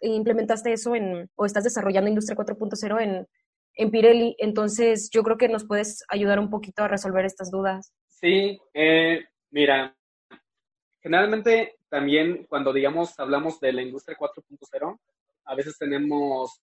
implementaste 0.00 0.72
eso 0.72 0.94
en, 0.94 1.28
o 1.34 1.46
estás 1.46 1.64
desarrollando 1.64 2.08
Industria 2.08 2.36
4.0 2.36 3.02
en, 3.02 3.26
en 3.74 3.90
Pirelli. 3.90 4.36
Entonces, 4.38 5.10
yo 5.12 5.24
creo 5.24 5.36
que 5.36 5.48
nos 5.48 5.66
puedes 5.66 6.04
ayudar 6.08 6.38
un 6.38 6.48
poquito 6.48 6.84
a 6.84 6.88
resolver 6.88 7.24
estas 7.24 7.50
dudas. 7.50 7.92
Sí, 8.06 8.56
eh, 8.72 9.24
mira, 9.50 9.96
generalmente 11.02 11.74
también 11.88 12.46
cuando, 12.48 12.72
digamos, 12.72 13.18
hablamos 13.18 13.58
de 13.58 13.72
la 13.72 13.82
Industria 13.82 14.16
4.0, 14.16 14.98
a 15.46 15.54
veces 15.56 15.76
tenemos 15.76 16.62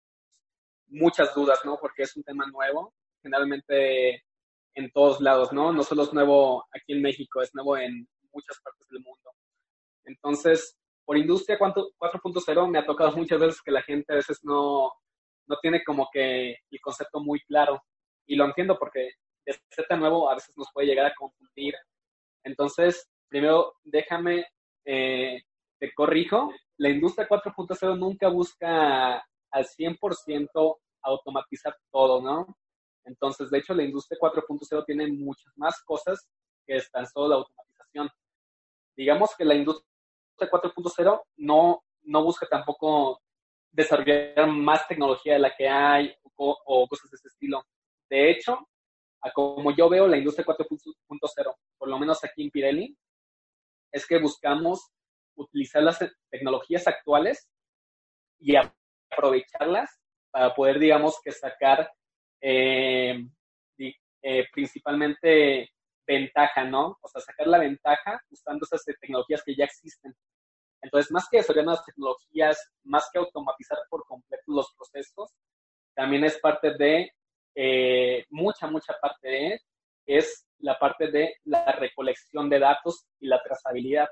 muchas 0.86 1.34
dudas, 1.34 1.58
¿no? 1.64 1.76
Porque 1.80 2.04
es 2.04 2.16
un 2.16 2.22
tema 2.22 2.46
nuevo. 2.46 2.94
Generalmente 3.20 4.22
en 4.75 4.91
todos 4.93 5.21
lados, 5.21 5.52
¿no? 5.52 5.73
No 5.73 5.83
solo 5.83 6.05
es 6.05 6.12
nuevo 6.12 6.64
aquí 6.73 6.93
en 6.93 7.02
México, 7.02 7.43
es 7.43 7.55
nuevo 7.55 7.76
en 7.76 8.09
muchas 8.33 8.61
partes 8.62 8.88
del 8.88 9.02
mundo. 9.02 9.31
Entonces, 10.05 10.76
por 11.05 11.17
industria 11.17 11.59
4.0 11.59 12.71
me 12.71 12.79
ha 12.79 12.87
tocado 12.87 13.12
muchas 13.17 13.41
veces 13.41 13.62
que 13.62 13.71
la 13.71 13.83
gente 13.83 14.12
a 14.12 14.17
veces 14.17 14.38
no, 14.43 14.91
no 15.47 15.57
tiene 15.61 15.83
como 15.85 16.09
que 16.12 16.57
el 16.71 16.81
concepto 16.81 17.21
muy 17.21 17.41
claro. 17.41 17.83
Y 18.26 18.37
lo 18.37 18.45
entiendo 18.45 18.79
porque 18.79 19.11
de 19.45 19.85
tan 19.88 20.00
nuevo 20.00 20.31
a 20.31 20.35
veces 20.35 20.57
nos 20.57 20.69
puede 20.73 20.87
llegar 20.87 21.07
a 21.07 21.14
confundir. 21.14 21.75
Entonces, 22.45 23.09
primero 23.29 23.75
déjame, 23.83 24.47
eh, 24.85 25.43
te 25.79 25.93
corrijo, 25.95 26.52
la 26.79 26.91
industria 26.91 27.29
4.0 27.29 27.99
nunca 27.99 28.29
busca 28.29 29.17
al 29.50 29.67
100% 29.67 30.76
automatizar 31.02 31.76
todo, 31.91 32.23
¿no? 32.23 32.57
Entonces, 33.04 33.50
de 33.50 33.59
hecho, 33.59 33.75
la 33.75 33.82
industria 33.82 34.18
4.0 34.21 34.85
tiene 34.85 35.06
muchas 35.09 35.52
más 35.56 35.82
cosas 35.82 36.28
que 36.66 36.76
están 36.76 37.06
solo 37.06 37.28
la 37.28 37.37
automatización. 37.37 38.09
Digamos 38.97 39.35
que 39.37 39.44
la 39.44 39.54
industria 39.54 39.87
4.0 40.50 41.23
no, 41.37 41.82
no 42.02 42.25
busca 42.25 42.47
tampoco 42.47 43.21
desarrollar 43.71 44.47
más 44.49 44.87
tecnología 44.87 45.35
de 45.35 45.38
la 45.38 45.54
que 45.56 45.68
hay 45.68 46.14
o, 46.37 46.87
cosas 46.88 47.11
de 47.11 47.16
ese 47.16 47.28
estilo. 47.28 47.64
De 48.09 48.30
hecho, 48.30 48.68
como 49.35 49.75
yo 49.75 49.88
veo 49.88 50.06
la 50.06 50.18
industria 50.18 50.44
4.0, 50.44 51.56
por 51.78 51.88
lo 51.88 51.99
menos 51.99 52.23
aquí 52.25 52.44
en 52.44 52.50
Pirelli, 52.50 52.97
es 53.90 54.06
que 54.06 54.18
buscamos 54.18 54.90
utilizar 55.37 55.82
las 55.82 55.99
tecnologías 56.30 56.87
actuales 56.87 57.49
y 58.38 58.54
aprovecharlas 58.56 59.90
para 60.30 60.54
poder, 60.54 60.78
digamos, 60.78 61.21
que 61.23 61.30
sacar 61.30 61.90
eh, 62.42 63.25
eh, 64.25 64.46
principalmente 64.52 65.70
ventaja, 66.06 66.64
¿no? 66.64 66.99
O 67.00 67.08
sea, 67.08 67.20
sacar 67.20 67.46
la 67.46 67.58
ventaja 67.58 68.20
usando 68.30 68.64
esas 68.64 68.84
tecnologías 68.84 69.42
que 69.44 69.54
ya 69.56 69.64
existen. 69.64 70.14
Entonces, 70.82 71.11
más 71.12 71.28
que 71.30 71.38
desarrollar 71.38 71.66
nuevas 71.66 71.84
tecnologías, 71.84 72.72
más 72.84 73.08
que 73.12 73.18
automatizar 73.18 73.78
por 73.88 74.04
completo 74.06 74.42
los 74.46 74.72
procesos, 74.76 75.30
también 75.94 76.25
es 76.25 76.38
parte 76.38 76.76
de, 76.76 77.12
eh, 77.54 78.25
mucha, 78.30 78.66
mucha 78.66 78.94
parte 79.00 79.28
de, 79.28 79.61
es 80.06 80.46
la 80.58 80.78
parte 80.78 81.11
de 81.11 81.37
la 81.44 81.72
recolección 81.72 82.49
de 82.50 82.58
datos 82.58 83.06
y 83.20 83.28
la 83.28 83.42
trazabilidad. 83.42 84.08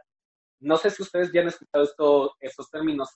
No 0.61 0.77
sé 0.77 0.91
si 0.91 1.03
ustedes 1.03 1.33
ya 1.33 1.41
han 1.41 1.49
escuchado 1.49 1.85
esto, 1.85 2.35
estos 2.41 2.71
términos. 2.71 3.09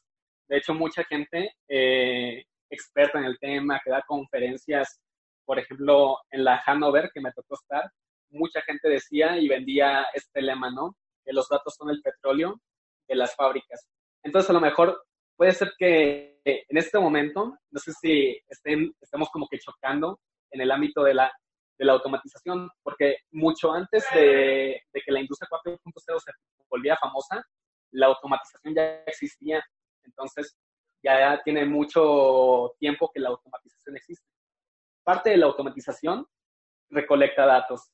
De 0.49 0.59
hecho, 0.59 0.75
mucha 0.75 1.05
gente 1.05 1.55
eh, 1.69 2.45
experta 2.71 3.19
en 3.19 3.25
el 3.25 3.39
tema, 3.39 3.81
que 3.85 3.91
da 3.91 4.03
conferencias, 4.07 5.01
por 5.45 5.59
ejemplo, 5.59 6.19
en 6.31 6.45
la 6.45 6.63
Hanover, 6.65 7.11
que 7.13 7.21
me 7.21 7.33
tocó 7.33 7.55
estar, 7.55 7.91
mucha 8.31 8.61
gente 8.63 8.89
decía 8.89 9.39
y 9.39 9.49
vendía 9.49 10.07
este 10.15 10.43
lema, 10.43 10.71
¿no? 10.71 10.97
Que 11.25 11.33
los 11.33 11.49
datos 11.49 11.75
son 11.77 11.91
el 11.91 12.03
petróleo 12.03 12.61
de 13.09 13.15
las 13.15 13.35
fábricas. 13.35 13.87
Entonces, 14.23 14.51
a 14.51 14.55
lo 14.55 14.61
mejor 14.61 15.05
puede 15.37 15.53
ser 15.53 15.73
que 15.79 16.41
en 16.45 16.77
este 16.77 16.99
momento, 16.99 17.57
no 17.71 17.81
sé 17.81 17.93
si 17.93 18.39
estén, 18.49 18.95
estemos 19.01 19.29
como 19.31 19.47
que 19.49 19.59
chocando 19.59 20.21
en 20.51 20.61
el 20.61 20.71
ámbito 20.71 21.03
de 21.03 21.15
la, 21.15 21.33
de 21.79 21.85
la 21.85 21.93
automatización, 21.93 22.71
porque 22.83 23.19
mucho 23.33 23.73
antes 23.73 24.05
de, 24.15 24.81
de 24.93 25.01
que 25.05 25.13
la 25.13 25.21
industria 25.21 25.49
4.0 25.51 25.81
se 26.21 26.33
volviera 26.69 26.97
famosa, 26.99 27.43
la 27.93 28.07
automatización 28.07 28.75
ya 28.75 29.03
existía. 29.07 29.65
Entonces, 30.05 30.57
ya 31.03 31.41
tiene 31.45 31.65
mucho 31.67 32.75
tiempo 32.79 33.11
que 33.13 33.21
la 33.21 33.31
automatización 33.31 33.97
existe. 33.97 34.27
Parte 35.05 35.31
de 35.31 35.37
la 35.37 35.47
automatización 35.47 36.27
recolecta 36.89 37.45
datos. 37.45 37.91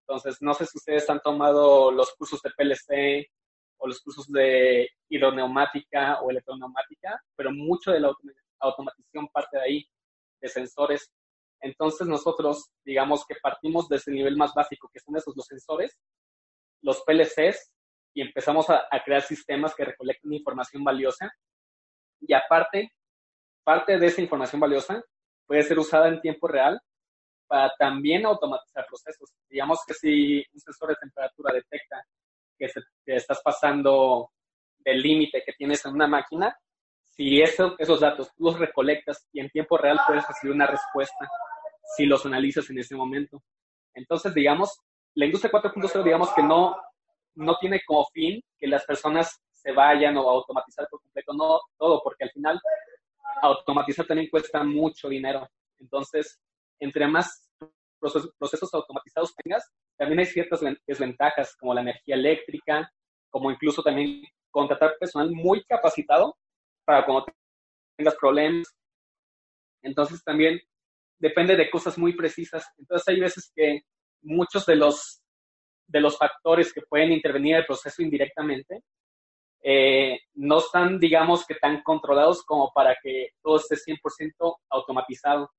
Entonces, 0.00 0.38
no 0.40 0.52
sé 0.54 0.66
si 0.66 0.78
ustedes 0.78 1.08
han 1.08 1.20
tomado 1.20 1.92
los 1.92 2.12
cursos 2.16 2.42
de 2.42 2.50
PLC 2.50 3.30
o 3.78 3.86
los 3.86 4.00
cursos 4.02 4.26
de 4.26 4.88
hidroneumática 5.08 6.20
o 6.20 6.30
electroneumática, 6.30 7.22
pero 7.36 7.52
mucho 7.52 7.92
de 7.92 8.00
la 8.00 8.12
automatización 8.58 9.28
parte 9.28 9.58
de 9.58 9.62
ahí, 9.62 9.90
de 10.40 10.48
sensores. 10.48 11.12
Entonces, 11.60 12.08
nosotros, 12.08 12.70
digamos 12.84 13.24
que 13.24 13.36
partimos 13.40 13.88
de 13.88 13.96
ese 13.96 14.10
nivel 14.10 14.36
más 14.36 14.52
básico, 14.52 14.90
que 14.92 14.98
son 14.98 15.16
esos 15.16 15.36
los 15.36 15.46
sensores, 15.46 15.96
los 16.82 17.02
PLCs, 17.04 17.70
y 18.12 18.22
empezamos 18.22 18.68
a, 18.70 18.88
a 18.90 19.04
crear 19.04 19.22
sistemas 19.22 19.72
que 19.76 19.84
recolecten 19.84 20.32
información 20.32 20.82
valiosa. 20.82 21.32
Y 22.20 22.34
aparte, 22.34 22.92
parte 23.62 23.96
de 23.96 24.06
esa 24.06 24.20
información 24.20 24.60
valiosa 24.60 25.04
puede 25.50 25.64
ser 25.64 25.80
usada 25.80 26.06
en 26.06 26.20
tiempo 26.20 26.46
real 26.46 26.80
para 27.48 27.72
también 27.76 28.24
automatizar 28.24 28.86
procesos. 28.86 29.32
Digamos 29.48 29.80
que 29.84 29.94
si 29.94 30.44
un 30.54 30.60
sensor 30.60 30.90
de 30.90 30.94
temperatura 30.94 31.52
detecta 31.52 32.04
que, 32.56 32.68
se, 32.68 32.80
estás 33.04 33.40
pasando 33.42 34.30
del 34.78 35.02
límite 35.02 35.42
que 35.44 35.52
tienes 35.54 35.84
en 35.84 35.94
una 35.94 36.06
máquina, 36.06 36.56
si 37.08 37.42
eso, 37.42 37.74
esos 37.80 37.98
datos 37.98 38.30
tú 38.36 38.44
los 38.44 38.60
recolectas 38.60 39.26
y 39.32 39.40
en 39.40 39.50
tiempo 39.50 39.76
real 39.76 39.98
puedes 40.06 40.24
recibir 40.28 40.54
una 40.54 40.68
respuesta 40.68 41.28
si 41.96 42.06
los 42.06 42.24
analizas 42.24 42.70
en 42.70 42.78
ese 42.78 42.94
momento. 42.94 43.42
Entonces, 43.94 44.32
digamos, 44.32 44.78
la 45.16 45.24
industria 45.24 45.50
4.0, 45.50 46.04
digamos 46.04 46.32
que 46.32 46.44
no, 46.44 46.76
no 47.34 47.58
tiene 47.58 47.80
como 47.84 48.06
fin 48.12 48.40
que 48.56 48.68
las 48.68 48.84
personas 48.84 49.42
se 49.50 49.72
vayan 49.72 50.16
o 50.16 50.30
automatizar 50.30 50.86
por 50.88 51.00
completo, 51.00 51.32
no 51.32 51.58
todo, 51.76 52.00
porque 52.04 52.22
al 52.22 52.30
final 52.30 52.60
automatizar 53.42 54.06
también 54.06 54.28
cuesta 54.28 54.62
mucho 54.62 55.08
dinero. 55.08 55.48
Entonces, 55.78 56.40
entre 56.78 57.06
más 57.06 57.48
procesos, 58.38 58.72
automatizados 58.72 59.34
tengas, 59.36 59.70
también 59.96 60.20
hay 60.20 60.26
ciertas 60.26 60.60
desventajas, 60.86 61.54
como 61.56 61.74
la 61.74 61.82
energía 61.82 62.14
eléctrica, 62.14 62.90
como 63.28 63.50
incluso 63.50 63.82
también 63.82 64.22
contratar 64.50 64.96
personal 64.98 65.30
muy 65.30 65.62
capacitado 65.64 66.36
para 66.84 67.04
cuando 67.04 67.26
tengas 67.96 68.16
problemas. 68.16 68.66
Entonces, 69.82 70.22
también 70.24 70.60
depende 71.18 71.56
de 71.56 71.70
cosas 71.70 71.98
muy 71.98 72.14
precisas. 72.16 72.64
Entonces, 72.78 73.06
hay 73.08 73.20
veces 73.20 73.52
que 73.54 73.82
muchos 74.22 74.64
de 74.66 74.76
los, 74.76 75.22
de 75.86 76.00
los 76.00 76.16
factores 76.16 76.72
que 76.72 76.82
pueden 76.82 77.12
intervenir 77.12 77.54
en 77.54 77.60
el 77.60 77.66
proceso 77.66 78.02
indirectamente 78.02 78.82
eh, 79.62 80.20
no 80.34 80.58
están, 80.58 80.98
digamos, 80.98 81.46
que 81.46 81.54
tan 81.54 81.82
controlados 81.82 82.42
como 82.44 82.70
para 82.74 82.96
que 83.02 83.28
todo 83.42 83.56
esté 83.56 83.76
100% 83.76 84.56
automatizado. 84.70 85.50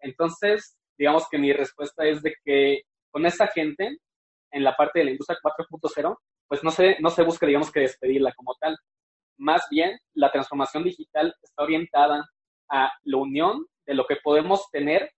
Entonces, 0.00 0.76
digamos 0.96 1.28
que 1.28 1.38
mi 1.38 1.52
respuesta 1.52 2.04
es 2.04 2.22
de 2.22 2.34
que 2.44 2.82
con 3.10 3.26
esa 3.26 3.46
gente, 3.48 3.98
en 4.50 4.64
la 4.64 4.74
parte 4.76 5.00
de 5.00 5.06
la 5.06 5.10
industria 5.10 5.38
4.0, 5.42 6.16
pues 6.48 6.62
no 6.62 6.70
se, 6.70 6.96
no 7.00 7.10
se 7.10 7.22
busca, 7.22 7.46
digamos, 7.46 7.72
que 7.72 7.80
despedirla 7.80 8.32
como 8.34 8.54
tal. 8.60 8.76
Más 9.38 9.66
bien, 9.70 9.98
la 10.14 10.30
transformación 10.30 10.84
digital 10.84 11.34
está 11.42 11.62
orientada 11.62 12.28
a 12.70 12.92
la 13.02 13.16
unión 13.16 13.66
de 13.86 13.94
lo 13.94 14.06
que 14.06 14.16
podemos 14.22 14.70
tener 14.70 15.10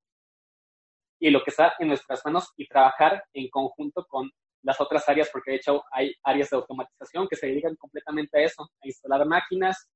y 1.21 1.31
lo 1.31 1.43
que 1.43 1.51
está 1.51 1.75
en 1.79 1.89
nuestras 1.89 2.23
manos 2.25 2.53
y 2.57 2.67
trabajar 2.67 3.25
en 3.33 3.49
conjunto 3.49 4.05
con 4.09 4.31
las 4.65 4.81
otras 4.81 5.09
áreas, 5.09 5.29
porque 5.31 5.53
de 5.53 5.57
hecho 5.59 5.85
hay 5.93 6.13
áreas 6.25 6.51
de 6.51 6.57
automatización 6.57 7.29
que 7.29 7.37
se 7.37 7.47
dedican 7.47 7.77
completamente 7.77 8.39
a 8.39 8.43
eso, 8.43 8.63
a 8.63 8.87
instalar 8.87 9.27
máquinas, 9.27 9.89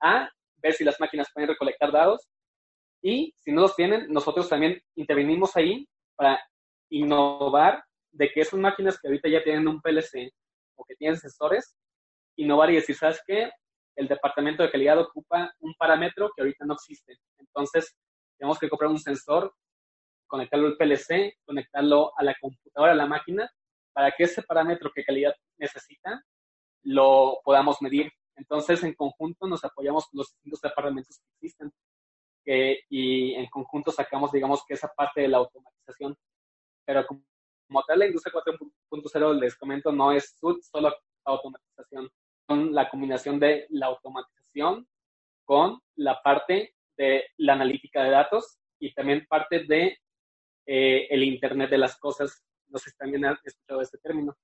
a 0.00 0.28
ver 0.56 0.74
si 0.74 0.84
las 0.84 1.00
máquinas 1.00 1.28
pueden 1.32 1.48
recolectar 1.48 1.90
datos 1.90 2.28
y 3.02 3.34
si 3.38 3.50
no 3.50 3.62
los 3.62 3.74
tienen, 3.74 4.06
nosotros 4.12 4.48
también 4.48 4.80
intervenimos 4.94 5.56
ahí 5.56 5.88
para 6.14 6.40
innovar 6.90 7.82
de 8.12 8.30
que 8.30 8.42
esas 8.42 8.60
máquinas 8.60 9.00
que 9.00 9.08
ahorita 9.08 9.28
ya 9.28 9.42
tienen 9.42 9.66
un 9.66 9.80
PLC 9.80 10.30
o 10.76 10.84
que 10.84 10.94
tienen 10.94 11.18
sensores, 11.18 11.74
innovar 12.36 12.70
y 12.70 12.76
decir, 12.76 12.94
¿sabes 12.94 13.20
qué? 13.26 13.50
El 13.96 14.08
departamento 14.08 14.62
de 14.62 14.70
calidad 14.70 15.00
ocupa 15.00 15.52
un 15.60 15.74
parámetro 15.74 16.30
que 16.34 16.42
ahorita 16.42 16.64
no 16.64 16.74
existe. 16.74 17.16
Entonces, 17.38 17.96
tenemos 18.38 18.58
que 18.58 18.68
comprar 18.68 18.90
un 18.90 18.98
sensor, 18.98 19.52
conectarlo 20.26 20.68
al 20.68 20.76
PLC, 20.76 21.34
conectarlo 21.44 22.12
a 22.16 22.22
la 22.22 22.34
computadora, 22.40 22.92
a 22.92 22.96
la 22.96 23.06
máquina, 23.06 23.50
para 23.92 24.10
que 24.12 24.24
ese 24.24 24.42
parámetro 24.42 24.90
que 24.94 25.04
calidad 25.04 25.34
necesita 25.58 26.22
lo 26.84 27.40
podamos 27.44 27.80
medir. 27.80 28.10
Entonces, 28.36 28.82
en 28.82 28.94
conjunto 28.94 29.46
nos 29.46 29.64
apoyamos 29.64 30.06
con 30.08 30.18
los 30.18 30.32
distintos 30.32 30.60
departamentos 30.60 31.18
que 31.18 31.46
existen 31.46 31.72
y 32.44 33.34
en 33.34 33.46
conjunto 33.46 33.90
sacamos, 33.90 34.32
digamos, 34.32 34.64
que 34.66 34.74
esa 34.74 34.88
parte 34.88 35.22
de 35.22 35.28
la 35.28 35.38
automatización. 35.38 36.16
Pero 36.84 37.06
como, 37.06 37.82
tal, 37.86 38.00
la 38.00 38.06
industria 38.06 38.32
4.0, 38.34 39.40
les 39.40 39.56
comento, 39.56 39.92
no 39.92 40.12
es 40.12 40.36
solo 40.38 40.94
automatización, 41.24 42.10
son 42.48 42.74
la 42.74 42.88
combinación 42.88 43.38
de 43.38 43.66
la 43.70 43.86
automatización 43.86 44.86
con 45.44 45.80
la 45.96 46.20
parte 46.22 46.74
de 46.96 47.24
la 47.36 47.54
analítica 47.54 48.02
de 48.02 48.10
datos 48.10 48.58
y 48.78 48.92
también 48.92 49.26
parte 49.28 49.64
de 49.64 49.98
eh, 50.66 51.06
el 51.10 51.22
Internet 51.22 51.70
de 51.70 51.78
las 51.78 51.98
cosas. 51.98 52.44
No 52.72 52.78
sé 52.78 52.90
si 52.90 52.96
también 52.96 53.24
han 53.24 53.38
escuchado 53.44 53.80
este 53.80 53.98
término. 53.98 54.36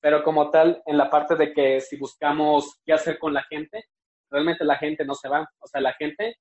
Pero 0.00 0.22
como 0.22 0.50
tal, 0.50 0.82
en 0.86 0.96
la 0.96 1.10
parte 1.10 1.34
de 1.36 1.52
que 1.52 1.80
si 1.80 1.96
buscamos 1.96 2.80
qué 2.84 2.92
hacer 2.92 3.18
con 3.18 3.34
la 3.34 3.42
gente, 3.44 3.84
realmente 4.30 4.64
la 4.64 4.76
gente 4.76 5.04
no 5.04 5.14
se 5.14 5.28
va. 5.28 5.48
O 5.58 5.66
sea, 5.66 5.80
la 5.80 5.92
gente 5.94 6.38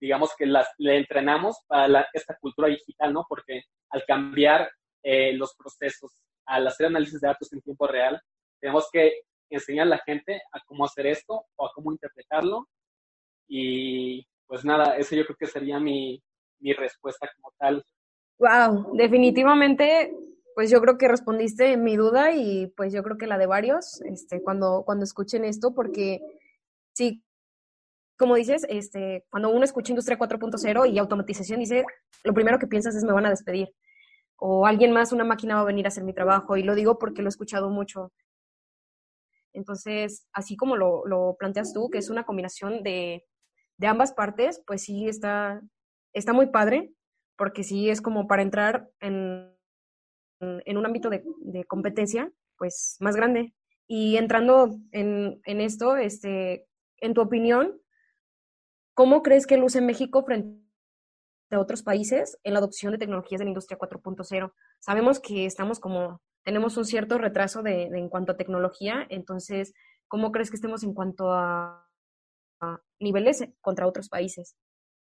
digamos 0.00 0.34
que 0.36 0.46
las, 0.46 0.68
le 0.78 0.96
entrenamos 0.96 1.58
para 1.66 2.08
esta 2.12 2.36
cultura 2.40 2.68
digital, 2.68 3.12
¿no? 3.12 3.26
Porque 3.28 3.64
al 3.90 4.04
cambiar 4.06 4.70
eh, 5.02 5.32
los 5.34 5.54
procesos, 5.54 6.12
al 6.46 6.66
hacer 6.66 6.86
análisis 6.86 7.20
de 7.20 7.28
datos 7.28 7.52
en 7.52 7.60
tiempo 7.60 7.86
real, 7.86 8.20
tenemos 8.60 8.88
que 8.90 9.22
enseñar 9.50 9.86
a 9.86 9.90
la 9.90 9.98
gente 9.98 10.40
a 10.52 10.60
cómo 10.64 10.84
hacer 10.84 11.06
esto 11.06 11.44
o 11.56 11.66
a 11.66 11.72
cómo 11.74 11.92
interpretarlo. 11.92 12.66
Y 13.46 14.26
pues 14.46 14.64
nada, 14.64 14.96
ese 14.96 15.16
yo 15.16 15.24
creo 15.26 15.36
que 15.36 15.46
sería 15.46 15.78
mi, 15.78 16.22
mi 16.60 16.72
respuesta 16.72 17.30
como 17.36 17.52
tal. 17.58 17.84
Wow, 18.38 18.96
definitivamente, 18.96 20.14
pues 20.60 20.70
yo 20.70 20.82
creo 20.82 20.98
que 20.98 21.08
respondiste 21.08 21.78
mi 21.78 21.96
duda 21.96 22.32
y 22.32 22.66
pues 22.76 22.92
yo 22.92 23.02
creo 23.02 23.16
que 23.16 23.26
la 23.26 23.38
de 23.38 23.46
varios, 23.46 24.02
este, 24.02 24.42
cuando, 24.42 24.82
cuando 24.84 25.04
escuchen 25.04 25.46
esto, 25.46 25.72
porque 25.72 26.20
sí, 26.92 27.24
como 28.18 28.34
dices, 28.34 28.66
este, 28.68 29.24
cuando 29.30 29.48
uno 29.48 29.64
escucha 29.64 29.92
Industria 29.92 30.18
4.0 30.18 30.92
y 30.92 30.98
automatización, 30.98 31.60
dice, 31.60 31.86
lo 32.24 32.34
primero 32.34 32.58
que 32.58 32.66
piensas 32.66 32.94
es 32.94 33.04
me 33.04 33.14
van 33.14 33.24
a 33.24 33.30
despedir. 33.30 33.74
O 34.36 34.66
alguien 34.66 34.92
más, 34.92 35.12
una 35.12 35.24
máquina 35.24 35.54
va 35.54 35.62
a 35.62 35.64
venir 35.64 35.86
a 35.86 35.88
hacer 35.88 36.04
mi 36.04 36.12
trabajo. 36.12 36.58
Y 36.58 36.62
lo 36.62 36.74
digo 36.74 36.98
porque 36.98 37.22
lo 37.22 37.28
he 37.28 37.30
escuchado 37.30 37.70
mucho. 37.70 38.12
Entonces, 39.54 40.28
así 40.34 40.58
como 40.58 40.76
lo, 40.76 41.06
lo 41.06 41.36
planteas 41.38 41.72
tú, 41.72 41.88
que 41.88 41.96
es 41.96 42.10
una 42.10 42.24
combinación 42.24 42.82
de, 42.82 43.24
de, 43.78 43.86
ambas 43.86 44.12
partes, 44.12 44.62
pues 44.66 44.82
sí 44.82 45.08
está, 45.08 45.62
está 46.12 46.34
muy 46.34 46.48
padre, 46.48 46.92
porque 47.38 47.64
sí 47.64 47.88
es 47.88 48.02
como 48.02 48.26
para 48.26 48.42
entrar 48.42 48.90
en, 49.00 49.58
en 50.40 50.78
un 50.78 50.86
ámbito 50.86 51.10
de, 51.10 51.22
de 51.40 51.64
competencia, 51.64 52.30
pues 52.56 52.96
más 53.00 53.16
grande. 53.16 53.54
Y 53.86 54.16
entrando 54.16 54.70
en, 54.92 55.40
en 55.44 55.60
esto, 55.60 55.96
este, 55.96 56.66
en 56.98 57.14
tu 57.14 57.20
opinión, 57.20 57.80
¿cómo 58.94 59.22
crees 59.22 59.46
que 59.46 59.56
luce 59.56 59.80
México 59.80 60.24
frente 60.24 60.60
a 61.50 61.58
otros 61.58 61.82
países 61.82 62.38
en 62.44 62.52
la 62.52 62.60
adopción 62.60 62.92
de 62.92 62.98
tecnologías 62.98 63.40
de 63.40 63.46
la 63.46 63.50
industria 63.50 63.78
4.0? 63.78 64.52
Sabemos 64.78 65.20
que 65.20 65.46
estamos 65.46 65.80
como, 65.80 66.20
tenemos 66.44 66.76
un 66.76 66.84
cierto 66.84 67.18
retraso 67.18 67.62
de, 67.62 67.84
en 67.84 68.08
cuanto 68.08 68.32
a 68.32 68.36
tecnología, 68.36 69.06
entonces, 69.08 69.74
¿cómo 70.06 70.30
crees 70.32 70.50
que 70.50 70.56
estemos 70.56 70.84
en 70.84 70.94
cuanto 70.94 71.32
a, 71.32 71.86
niveles 72.98 73.42
contra 73.62 73.86
otros 73.86 74.10
países? 74.10 74.54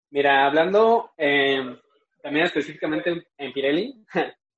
Mira, 0.10 0.48
hablando 0.48 1.12
eh, 1.18 1.80
también 2.24 2.46
específicamente 2.46 3.28
en 3.38 3.54
Pirelli, 3.54 4.04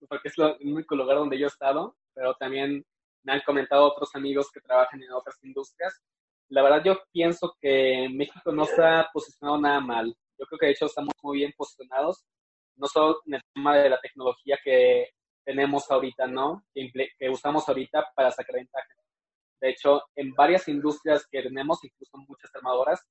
porque 0.08 0.30
es 0.30 0.38
el 0.38 0.56
único 0.74 0.96
lugar 0.96 1.18
donde 1.18 1.38
yo 1.38 1.46
he 1.46 1.50
estado, 1.50 1.96
pero 2.14 2.36
también 2.36 2.86
me 3.24 3.34
han 3.34 3.42
comentado 3.42 3.86
otros 3.86 4.14
amigos 4.16 4.52
que 4.52 4.62
trabajan 4.62 5.02
en 5.02 5.12
otras 5.12 5.38
industrias. 5.44 6.00
La 6.50 6.62
verdad 6.62 6.84
yo 6.84 7.00
pienso 7.12 7.56
que 7.60 8.08
México 8.12 8.52
no 8.52 8.64
está 8.64 9.10
posicionado 9.12 9.60
nada 9.60 9.80
mal. 9.80 10.16
Yo 10.38 10.46
creo 10.46 10.60
que 10.60 10.66
de 10.68 10.72
hecho 10.74 10.86
estamos 10.86 11.14
muy 11.22 11.40
bien 11.40 11.54
posicionados, 11.58 12.24
no 12.76 12.88
solo 12.88 13.22
en 13.26 13.36
el 13.36 13.42
tema 13.54 13.78
de 13.78 13.90
la 13.90 14.00
tecnología 14.00 14.60
que 14.64 15.10
tenemos 15.44 15.90
ahorita, 15.90 16.28
¿no? 16.28 16.64
Que, 16.74 16.92
que 17.18 17.30
usamos 17.30 17.68
ahorita 17.68 18.12
para 18.16 18.32
sacar 18.32 18.56
ventaja. 18.56 18.88
De 19.62 19.70
hecho, 19.70 20.04
en 20.16 20.34
varias 20.34 20.68
industrias 20.68 21.26
que 21.32 21.42
tenemos, 21.42 21.84
incluso 21.84 22.18
muchas 22.28 22.54
armadoras, 22.54 23.08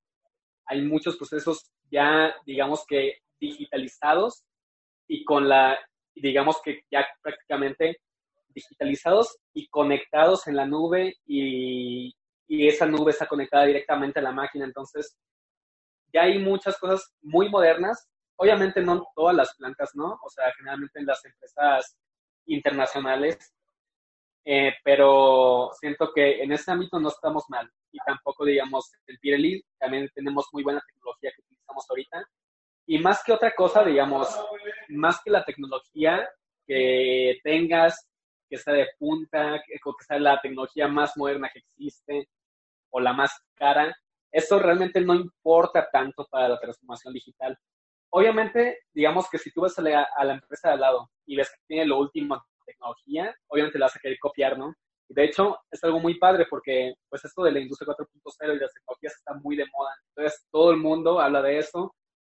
hay 0.67 0.81
muchos 0.81 1.17
procesos 1.17 1.71
ya, 1.91 2.35
digamos 2.45 2.85
que 2.87 3.19
digitalizados 3.39 4.43
y 5.07 5.23
con 5.23 5.49
la, 5.49 5.77
digamos 6.21 6.61
que 6.63 6.81
ya 6.91 7.05
prácticamente 7.21 7.99
digitalizados 8.49 9.37
y 9.53 9.67
conectados 9.67 10.47
en 10.47 10.55
la 10.55 10.65
nube 10.65 11.15
y, 11.25 12.15
y 12.47 12.67
esa 12.67 12.85
nube 12.85 13.11
está 13.11 13.27
conectada 13.27 13.65
directamente 13.65 14.19
a 14.19 14.23
la 14.23 14.31
máquina. 14.31 14.65
Entonces, 14.65 15.17
ya 16.13 16.23
hay 16.23 16.39
muchas 16.39 16.77
cosas 16.79 17.13
muy 17.21 17.49
modernas. 17.49 18.07
Obviamente 18.37 18.81
no 18.81 19.05
todas 19.15 19.35
las 19.35 19.55
plantas, 19.57 19.91
¿no? 19.95 20.17
O 20.23 20.29
sea, 20.29 20.51
generalmente 20.57 20.99
en 20.99 21.05
las 21.05 21.23
empresas 21.25 21.97
internacionales, 22.45 23.53
eh, 24.45 24.73
pero 24.83 25.71
siento 25.79 26.11
que 26.13 26.43
en 26.43 26.51
ese 26.51 26.71
ámbito 26.71 26.99
no 26.99 27.09
estamos 27.09 27.43
mal. 27.49 27.69
Y 27.91 27.97
tampoco, 28.05 28.45
digamos, 28.45 28.91
en 29.07 29.17
Pirelli 29.17 29.63
también 29.79 30.09
tenemos 30.13 30.47
muy 30.53 30.63
buena 30.63 30.81
tecnología 30.85 31.31
que 31.35 31.41
utilizamos 31.41 31.85
ahorita. 31.89 32.29
Y 32.87 32.99
más 32.99 33.23
que 33.23 33.33
otra 33.33 33.53
cosa, 33.55 33.83
digamos, 33.83 34.27
más 34.89 35.21
que 35.23 35.31
la 35.31 35.43
tecnología 35.43 36.29
que 36.67 37.39
tengas, 37.43 38.07
que 38.49 38.57
sea 38.57 38.73
de 38.73 38.87
punta, 38.99 39.61
que, 39.65 39.73
que 39.73 40.05
sea 40.05 40.19
la 40.19 40.39
tecnología 40.41 40.87
más 40.87 41.17
moderna 41.17 41.49
que 41.51 41.59
existe 41.59 42.29
o 42.91 42.99
la 42.99 43.13
más 43.13 43.31
cara, 43.55 43.95
eso 44.31 44.59
realmente 44.59 45.01
no 45.01 45.15
importa 45.15 45.89
tanto 45.91 46.27
para 46.29 46.49
la 46.49 46.59
transformación 46.59 47.13
digital. 47.13 47.57
Obviamente, 48.11 48.79
digamos 48.93 49.29
que 49.29 49.37
si 49.37 49.51
tú 49.51 49.61
vas 49.61 49.77
a 49.79 49.81
la, 49.81 50.07
a 50.15 50.23
la 50.23 50.33
empresa 50.33 50.69
de 50.69 50.73
al 50.75 50.81
lado 50.81 51.09
y 51.25 51.35
ves 51.35 51.49
que 51.49 51.57
tiene 51.67 51.85
lo 51.85 51.99
último 51.99 52.41
tecnología, 52.65 53.35
obviamente 53.47 53.79
la 53.79 53.85
vas 53.85 53.95
a 53.95 53.99
querer 53.99 54.17
copiar, 54.19 54.57
¿no? 54.57 54.73
De 55.07 55.23
hecho, 55.23 55.57
es 55.71 55.83
algo 55.83 55.99
muy 55.99 56.17
padre 56.17 56.47
porque 56.49 56.93
pues 57.09 57.23
esto 57.23 57.43
de 57.43 57.51
la 57.51 57.59
industria 57.59 57.93
4.0 57.93 58.55
y 58.55 58.59
las 58.59 58.73
tecnologías 58.73 59.15
está 59.15 59.33
muy 59.35 59.55
de 59.55 59.65
moda. 59.71 59.91
Entonces, 60.09 60.45
todo 60.51 60.71
el 60.71 60.77
mundo 60.77 61.19
habla 61.19 61.41
de 61.41 61.59
eso, 61.59 61.93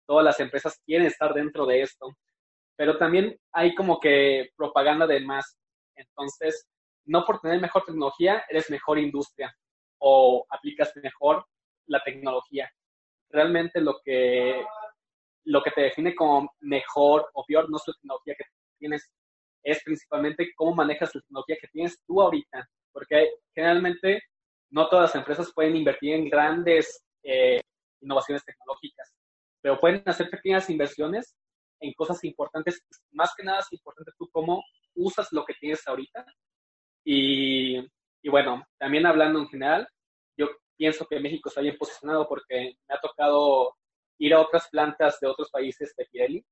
todas 0.07 0.25
las 0.25 0.39
empresas 0.39 0.79
quieren 0.85 1.05
estar 1.05 1.33
dentro 1.33 1.65
de 1.65 1.81
esto, 1.81 2.15
pero 2.75 2.97
también 2.97 3.37
hay 3.51 3.75
como 3.75 3.99
que 3.99 4.49
propaganda 4.55 5.05
de 5.05 5.19
más. 5.19 5.57
Entonces, 5.95 6.67
no 7.05 7.25
por 7.25 7.39
tener 7.39 7.59
mejor 7.59 7.83
tecnología, 7.85 8.43
eres 8.49 8.69
mejor 8.69 8.99
industria 8.99 9.53
o 9.99 10.45
aplicas 10.49 10.91
mejor 11.01 11.45
la 11.87 12.03
tecnología. 12.03 12.69
Realmente 13.29 13.81
lo 13.81 13.99
que, 14.03 14.63
lo 15.45 15.61
que 15.63 15.71
te 15.71 15.81
define 15.81 16.15
como 16.15 16.49
mejor 16.59 17.29
o 17.33 17.43
peor 17.45 17.69
no 17.69 17.77
es 17.77 17.83
la 17.87 17.93
tecnología 17.93 18.35
que 18.37 18.45
tienes, 18.77 19.09
es 19.63 19.83
principalmente 19.83 20.51
cómo 20.55 20.75
manejas 20.75 21.13
la 21.13 21.21
tecnología 21.21 21.57
que 21.59 21.67
tienes 21.67 21.99
tú 22.05 22.21
ahorita, 22.21 22.69
porque 22.93 23.31
generalmente 23.53 24.21
no 24.69 24.87
todas 24.87 25.09
las 25.09 25.15
empresas 25.15 25.51
pueden 25.53 25.75
invertir 25.75 26.13
en 26.13 26.29
grandes 26.29 27.03
eh, 27.23 27.59
innovaciones 28.01 28.45
tecnológicas, 28.45 29.11
pero 29.67 29.81
pueden 29.81 30.01
hacer 30.05 30.29
pequeñas 30.29 30.69
inversiones 30.69 31.35
en 31.81 31.91
cosas 31.91 32.23
importantes. 32.23 32.81
Más 33.11 33.33
que 33.35 33.43
nada 33.43 33.59
es 33.59 33.67
importante 33.73 34.13
tú 34.17 34.29
cómo 34.31 34.63
usas 34.95 35.27
lo 35.33 35.43
que 35.43 35.55
tienes 35.55 35.85
ahorita. 35.85 36.25
Y, 37.03 37.77
y 38.21 38.29
bueno, 38.29 38.63
también 38.77 39.05
hablando 39.05 39.39
en 39.39 39.49
general, 39.49 39.85
yo 40.37 40.47
pienso 40.77 41.05
que 41.05 41.19
México 41.19 41.49
está 41.49 41.59
bien 41.59 41.77
posicionado 41.77 42.29
porque 42.29 42.77
me 42.87 42.95
ha 42.95 43.01
tocado 43.01 43.75
ir 44.19 44.33
a 44.35 44.39
otras 44.39 44.69
plantas 44.69 45.19
de 45.19 45.27
otros 45.27 45.51
países 45.51 45.93
de 45.97 46.05
Pirelli, 46.05 46.45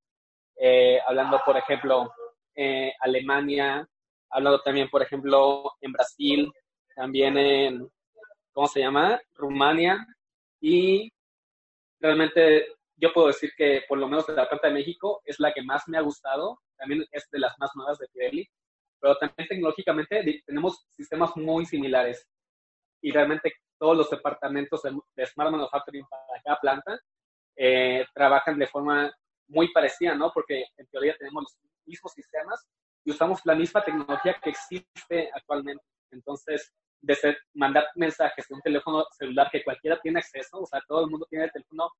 eh, 0.57 0.99
hablando, 1.07 1.39
por 1.45 1.55
ejemplo, 1.55 2.11
eh, 2.53 2.91
Alemania, 2.99 3.87
hablando 4.29 4.59
también, 4.59 4.89
por 4.89 5.01
ejemplo, 5.01 5.71
en 5.79 5.93
Brasil, 5.93 6.51
también 6.93 7.37
en, 7.37 7.89
¿cómo 8.51 8.67
se 8.67 8.81
llama? 8.81 9.21
Rumania. 9.35 10.05
Y 10.59 11.09
realmente 12.01 12.75
yo 12.97 13.11
puedo 13.13 13.27
decir 13.27 13.51
que 13.57 13.83
por 13.87 13.97
lo 13.97 14.07
menos 14.07 14.27
de 14.27 14.33
la 14.33 14.47
planta 14.47 14.67
de 14.67 14.73
México 14.73 15.21
es 15.25 15.39
la 15.39 15.53
que 15.53 15.63
más 15.63 15.83
me 15.87 15.97
ha 15.97 16.01
gustado, 16.01 16.59
también 16.77 17.05
es 17.11 17.29
de 17.31 17.39
las 17.39 17.53
más 17.59 17.71
nuevas 17.75 17.97
de 17.97 18.07
Pirelli, 18.07 18.47
pero 18.99 19.17
también 19.17 19.47
tecnológicamente 19.47 20.43
tenemos 20.45 20.85
sistemas 20.91 21.35
muy 21.35 21.65
similares 21.65 22.27
y 23.01 23.11
realmente 23.11 23.53
todos 23.77 23.97
los 23.97 24.09
departamentos 24.09 24.81
de, 24.81 25.25
Smart 25.25 25.51
Manufacturing 25.51 26.05
para 26.07 26.41
cada 26.43 26.59
planta 26.59 26.99
eh, 27.55 28.05
trabajan 28.13 28.57
de 28.57 28.67
forma 28.67 29.13
muy 29.47 29.71
parecida, 29.71 30.15
¿no? 30.15 30.31
Porque 30.33 30.65
en 30.77 30.87
teoría 30.87 31.15
tenemos 31.17 31.43
los 31.43 31.55
mismos 31.85 32.13
sistemas 32.13 32.65
y 33.03 33.11
usamos 33.11 33.41
la 33.45 33.55
misma 33.55 33.83
tecnología 33.83 34.39
que 34.41 34.49
existe 34.49 35.29
actualmente. 35.33 35.83
Entonces, 36.11 36.73
desde 37.01 37.37
mandar 37.53 37.85
mensajes 37.95 38.47
de 38.47 38.55
un 38.55 38.61
teléfono 38.61 39.05
celular 39.11 39.49
que 39.51 39.63
cualquiera 39.63 39.99
tiene 40.01 40.19
acceso, 40.19 40.61
o 40.61 40.65
sea, 40.65 40.81
todo 40.87 41.03
el 41.03 41.11
mundo 41.11 41.27
tiene 41.29 41.45
el 41.45 41.51
teléfono 41.51 41.91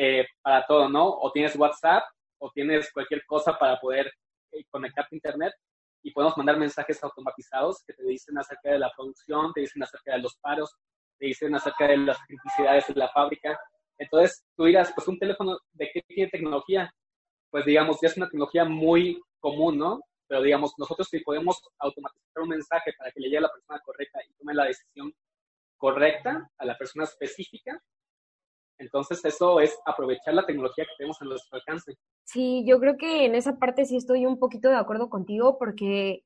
eh, 0.00 0.28
para 0.40 0.64
todo, 0.64 0.88
¿no? 0.88 1.08
O 1.08 1.32
tienes 1.32 1.56
WhatsApp 1.56 2.04
o 2.38 2.52
tienes 2.52 2.92
cualquier 2.92 3.26
cosa 3.26 3.58
para 3.58 3.80
poder 3.80 4.06
eh, 4.52 4.64
conectarte 4.70 5.12
a 5.12 5.16
Internet 5.16 5.54
y 6.04 6.12
podemos 6.12 6.36
mandar 6.36 6.56
mensajes 6.56 7.02
automatizados 7.02 7.82
que 7.84 7.94
te 7.94 8.04
dicen 8.04 8.38
acerca 8.38 8.70
de 8.70 8.78
la 8.78 8.92
producción, 8.96 9.52
te 9.52 9.62
dicen 9.62 9.82
acerca 9.82 10.12
de 10.12 10.18
los 10.20 10.36
paros, 10.36 10.72
te 11.18 11.26
dicen 11.26 11.52
acerca 11.52 11.88
de 11.88 11.96
las 11.96 12.16
criticidades 12.28 12.86
de 12.86 12.94
la 12.94 13.08
fábrica. 13.08 13.58
Entonces, 13.98 14.44
tú 14.56 14.66
dirás, 14.66 14.92
pues 14.94 15.08
un 15.08 15.18
teléfono, 15.18 15.58
¿de 15.72 15.90
qué 15.92 16.00
tiene 16.06 16.30
tecnología? 16.30 16.94
Pues 17.50 17.64
digamos, 17.64 17.98
ya 18.00 18.06
es 18.06 18.16
una 18.16 18.28
tecnología 18.28 18.64
muy 18.64 19.20
común, 19.40 19.78
¿no? 19.78 20.00
Pero 20.28 20.42
digamos, 20.42 20.74
nosotros 20.78 21.08
si 21.08 21.18
podemos 21.24 21.60
automatizar 21.76 22.44
un 22.44 22.50
mensaje 22.50 22.92
para 22.96 23.10
que 23.10 23.18
le 23.18 23.26
llegue 23.26 23.38
a 23.38 23.48
la 23.48 23.52
persona 23.52 23.80
correcta 23.80 24.20
y 24.22 24.32
tome 24.34 24.54
la 24.54 24.66
decisión 24.66 25.12
correcta 25.76 26.48
a 26.56 26.64
la 26.64 26.78
persona 26.78 27.02
específica, 27.02 27.82
entonces, 28.78 29.24
eso 29.24 29.60
es 29.60 29.76
aprovechar 29.84 30.34
la 30.34 30.46
tecnología 30.46 30.84
que 30.84 30.96
tenemos 30.96 31.20
a 31.20 31.24
nuestro 31.24 31.56
alcance. 31.56 31.94
Sí, 32.24 32.64
yo 32.66 32.78
creo 32.78 32.96
que 32.96 33.24
en 33.24 33.34
esa 33.34 33.58
parte 33.58 33.84
sí 33.84 33.96
estoy 33.96 34.26
un 34.26 34.38
poquito 34.38 34.68
de 34.68 34.76
acuerdo 34.76 35.10
contigo, 35.10 35.58
porque 35.58 36.24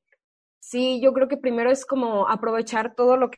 sí, 0.59 1.01
yo 1.01 1.13
creo 1.13 1.27
que 1.27 1.37
primero 1.37 1.71
es 1.71 1.85
como 1.85 2.27
aprovechar 2.29 2.95
todo 2.95 3.17
lo 3.17 3.31
que 3.31 3.37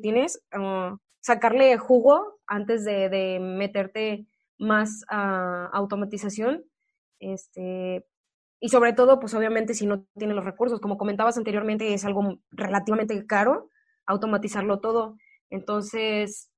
tienes, 0.00 0.42
uh, 0.56 0.96
sacarle 1.20 1.76
jugo 1.78 2.38
antes 2.46 2.84
de, 2.84 3.38
meterte 3.40 4.26
más 4.58 5.04
a 5.08 5.66
automatización. 5.72 6.64
Este, 7.18 8.06
y 8.60 8.68
sobre 8.68 8.92
todo, 8.92 9.18
pues 9.18 9.34
obviamente 9.34 9.74
si 9.74 9.86
no 9.86 10.04
tienes 10.16 10.36
los 10.36 10.44
recursos, 10.44 10.80
como 10.80 10.96
comentabas 10.96 11.36
anteriormente, 11.36 11.92
es 11.92 12.04
algo 12.04 12.38
relativamente 12.50 13.26
caro 13.26 13.70
automatizarlo 14.06 14.80
todo. 14.80 15.18
Entonces, 15.50 16.50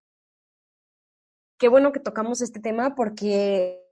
qué 1.58 1.68
bueno 1.68 1.92
que 1.92 2.00
tocamos 2.00 2.40
este 2.40 2.60
tema 2.60 2.94
porque 2.94 3.82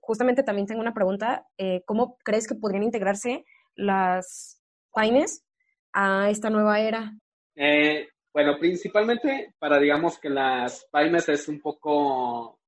justamente 0.00 0.42
también 0.42 0.66
tengo 0.66 0.80
una 0.80 0.94
pregunta. 0.94 1.46
Eh, 1.58 1.82
¿Cómo 1.84 2.16
crees 2.24 2.46
que 2.46 2.54
podrían 2.54 2.82
integrarse 2.82 3.44
las 3.74 4.62
PAINES 4.92 5.44
a 5.92 6.30
esta 6.30 6.50
nueva 6.50 6.80
era? 6.80 7.12
Eh, 7.54 8.08
bueno, 8.32 8.58
principalmente 8.58 9.54
para, 9.58 9.78
digamos, 9.78 10.18
que 10.18 10.30
las 10.30 10.86
PAINES 10.90 11.28
es 11.30 11.48
un 11.48 11.60
poco, 11.60 12.60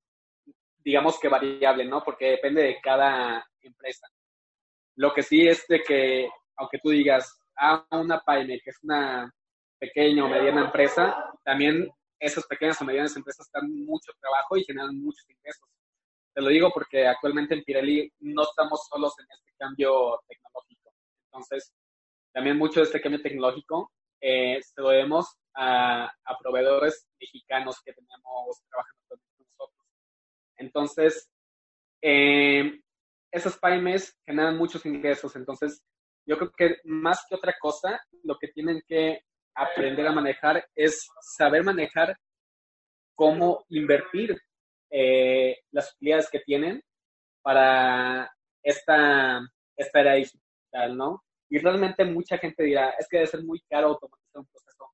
digamos 0.83 1.19
que 1.19 1.29
variable, 1.29 1.85
¿no? 1.85 2.03
Porque 2.03 2.31
depende 2.31 2.63
de 2.63 2.81
cada 2.81 3.45
empresa. 3.61 4.07
Lo 4.95 5.13
que 5.13 5.23
sí 5.23 5.47
es 5.47 5.65
de 5.67 5.81
que, 5.81 6.29
aunque 6.57 6.79
tú 6.79 6.89
digas, 6.89 7.39
a 7.55 7.85
ah, 7.89 7.99
una 7.99 8.19
PAINE, 8.19 8.59
que 8.63 8.71
es 8.71 8.79
una 8.83 9.33
pequeña 9.79 10.25
o 10.25 10.29
mediana 10.29 10.65
empresa, 10.65 11.15
también 11.43 11.89
esas 12.21 12.45
pequeñas 12.45 12.79
o 12.81 12.85
medianas 12.85 13.15
empresas 13.17 13.49
dan 13.51 13.69
mucho 13.83 14.13
trabajo 14.21 14.55
y 14.55 14.63
generan 14.63 15.01
muchos 15.01 15.27
ingresos. 15.27 15.67
Te 16.33 16.41
lo 16.41 16.49
digo 16.49 16.71
porque 16.71 17.07
actualmente 17.07 17.55
en 17.55 17.63
Pirelli 17.63 18.13
no 18.19 18.43
estamos 18.43 18.87
solos 18.87 19.13
en 19.19 19.25
este 19.31 19.51
cambio 19.57 20.21
tecnológico. 20.27 20.93
Entonces, 21.25 21.73
también 22.31 22.57
mucho 22.57 22.79
de 22.79 22.85
este 22.85 23.01
cambio 23.01 23.21
tecnológico 23.21 23.91
eh, 24.21 24.61
se 24.61 24.81
lo 24.81 24.89
debemos 24.89 25.35
a, 25.55 26.09
proveedores 26.41 27.09
mexicanos 27.19 27.81
que 27.83 27.93
tenemos 27.93 28.61
trabajando 28.69 29.01
con 29.09 29.19
nosotros. 29.39 29.87
Entonces, 30.57 31.29
eh, 32.01 32.79
esos 33.31 33.57
pymes 33.57 34.15
generan 34.25 34.57
muchos 34.57 34.85
ingresos. 34.85 35.35
Entonces, 35.35 35.83
yo 36.27 36.37
creo 36.37 36.51
que 36.51 36.77
más 36.83 37.25
que 37.27 37.35
otra 37.35 37.55
cosa, 37.59 37.99
lo 38.23 38.37
que 38.37 38.49
tienen 38.49 38.81
que 38.87 39.23
aprender 39.55 40.07
a 40.07 40.11
manejar 40.11 40.65
es 40.75 41.07
saber 41.21 41.63
manejar 41.63 42.17
cómo 43.15 43.65
invertir 43.69 44.41
eh, 44.89 45.57
las 45.71 45.93
utilidades 45.93 46.29
que 46.29 46.39
tienen 46.39 46.81
para 47.41 48.31
esta, 48.63 49.41
esta 49.75 49.99
era 49.99 50.13
digital, 50.13 50.97
¿no? 50.97 51.23
Y 51.49 51.59
realmente 51.59 52.05
mucha 52.05 52.37
gente 52.37 52.63
dirá, 52.63 52.91
es 52.91 53.07
que 53.09 53.17
debe 53.17 53.27
ser 53.27 53.43
muy 53.43 53.61
caro 53.69 53.87
automatizar 53.87 54.39
un 54.39 54.47
proceso. 54.47 54.85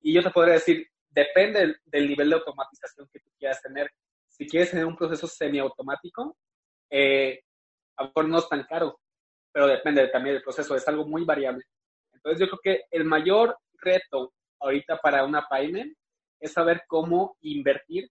Y 0.00 0.14
yo 0.14 0.22
te 0.22 0.30
podría 0.30 0.54
decir, 0.54 0.86
depende 1.08 1.74
del, 1.84 2.08
nivel 2.08 2.30
de 2.30 2.36
automatización 2.36 3.08
que 3.12 3.20
tú 3.20 3.30
quieras 3.38 3.60
tener. 3.62 3.90
Si 4.28 4.46
quieres 4.46 4.70
tener 4.70 4.86
un 4.86 4.96
proceso 4.96 5.26
semiautomático, 5.26 6.36
eh, 6.90 7.40
a 7.96 8.02
lo 8.02 8.08
mejor 8.08 8.28
no 8.28 8.38
es 8.38 8.48
tan 8.48 8.64
caro, 8.64 8.98
pero 9.52 9.66
depende 9.66 10.08
también 10.08 10.36
del 10.36 10.42
proceso, 10.42 10.74
es 10.74 10.86
algo 10.88 11.06
muy 11.06 11.24
variable. 11.24 11.64
Entonces 12.12 12.40
yo 12.40 12.46
creo 12.46 12.60
que 12.62 12.84
el 12.90 13.04
mayor 13.04 13.56
reto 13.80 14.32
ahorita 14.60 14.98
para 14.98 15.24
una 15.24 15.46
PyME 15.48 15.94
es 16.40 16.52
saber 16.52 16.82
cómo 16.86 17.36
invertir 17.40 18.10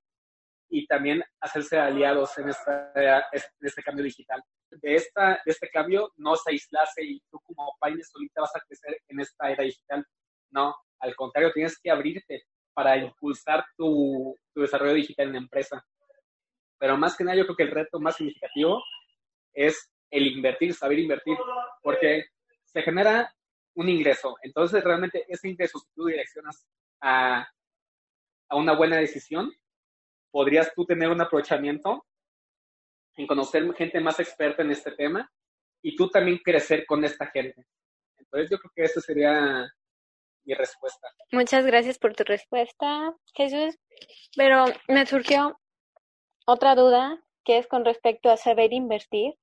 y 0.70 0.86
también 0.86 1.24
hacerse 1.40 1.80
aliados 1.80 2.38
en, 2.38 2.50
este 2.50 3.84
cambio 3.84 4.04
digital. 4.04 4.44
De, 4.70 4.96
esta, 4.96 5.42
de 5.44 5.52
este 5.52 5.70
cambio 5.70 6.12
no 6.18 6.36
se 6.36 6.52
aislase 6.52 7.04
y 7.04 7.20
tú 7.32 7.40
como 7.40 7.76
PyME 7.82 8.04
solita 8.04 8.42
vas 8.42 8.56
a 8.56 8.62
crecer 8.62 9.02
en 9.08 9.20
esta 9.20 9.50
era 9.50 9.64
digital. 9.64 10.06
No, 10.52 10.76
al 11.00 11.16
contrario, 11.16 11.52
tienes 11.54 11.80
que 11.80 11.90
abrirte 11.90 12.44
para 12.74 12.98
impulsar 12.98 13.66
tu, 13.76 14.36
tu 14.54 14.62
desarrollo 14.62 14.94
digital 14.94 15.28
en 15.28 15.34
la 15.34 15.40
empresa. 15.40 15.84
Pero 16.78 16.98
más 16.98 17.18
que 17.18 17.24
nada, 17.24 17.38
yo 17.38 17.46
creo 17.46 17.56
que 17.56 17.64
el 17.64 17.72
reto 17.72 18.00
más 18.00 18.16
significativo 18.16 18.82
es 19.54 19.92
el 20.12 20.28
invertir, 20.28 20.74
saber 20.74 21.00
invertir, 21.00 21.38
porque 21.82 22.26
se 22.64 22.82
genera 22.82 23.34
un 23.76 23.90
ingreso. 23.90 24.36
Entonces, 24.42 24.84
realmente 24.84 25.26
ese 25.28 25.50
ingreso, 25.50 25.80
si 25.80 25.88
tú 25.94 26.06
direccionas 26.06 26.68
a, 27.02 27.48
a 28.50 28.56
una 28.56 28.76
buena 28.76 28.98
decisión, 28.98 29.52
podrías 30.32 30.74
tú 30.74 30.86
tener 30.86 31.10
un 31.10 31.22
aprovechamiento 31.22 32.06
en 33.16 33.28
conocer 33.28 33.74
gente 33.76 34.00
más 34.00 34.20
experta 34.20 34.62
en 34.62 34.72
este 34.72 34.92
tema 34.92 35.30
y 35.82 35.96
tú 35.96 36.10
también 36.10 36.40
crecer 36.40 36.86
con 36.86 37.04
esta 37.04 37.28
gente. 37.28 37.66
Entonces, 38.18 38.50
yo 38.50 38.58
creo 38.60 38.72
que 38.76 38.84
esa 38.84 39.02
sería 39.02 39.68
mi 40.46 40.54
respuesta. 40.54 41.08
Muchas 41.32 41.66
gracias 41.66 41.98
por 41.98 42.16
tu 42.16 42.24
respuesta, 42.24 43.14
Jesús. 43.34 43.78
Pero 44.36 44.66
me 44.88 45.06
surgió 45.06 45.60
otra 46.46 46.76
duda 46.76 47.22
que 47.44 47.58
es 47.58 47.68
con 47.68 47.86
respecto 47.86 48.30
a 48.30 48.38
saber 48.38 48.74
invertir. 48.74 49.34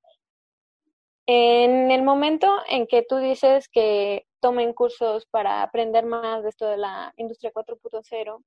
En 1.27 1.91
el 1.91 2.05
momento 2.05 2.49
en 2.69 2.87
que 2.87 3.03
tú 3.03 3.17
dices 3.17 3.69
que 3.69 4.27
tomen 4.41 4.73
cursos 4.73 5.27
para 5.27 5.62
aprender 5.62 6.07
más 6.07 6.45
de 6.45 6.51
esto 6.51 6.67
de 6.67 6.77
la 6.77 7.12
industria 7.17 7.53
4.0, 7.53 8.45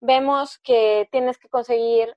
vemos 0.00 0.58
que 0.60 1.08
tienes 1.12 1.36
que 1.36 1.50
conseguir 1.50 2.16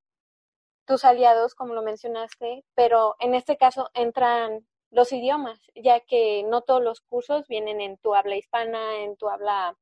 tus 0.85 1.03
aliados, 1.03 1.53
como 1.53 1.73
lo 1.73 1.81
mencionaste, 1.81 2.63
pero 2.75 3.15
en 3.19 3.35
este 3.35 3.57
caso 3.57 3.89
entran 3.93 4.65
los 4.89 5.11
idiomas, 5.11 5.59
ya 5.75 5.99
que 5.99 6.43
no 6.43 6.61
todos 6.61 6.81
los 6.81 7.01
cursos 7.01 7.47
vienen 7.47 7.81
en 7.81 7.97
tu 7.97 8.15
habla 8.15 8.37
hispana, 8.37 8.99
en 9.03 9.17
tu 9.17 9.29
habla 9.29 9.77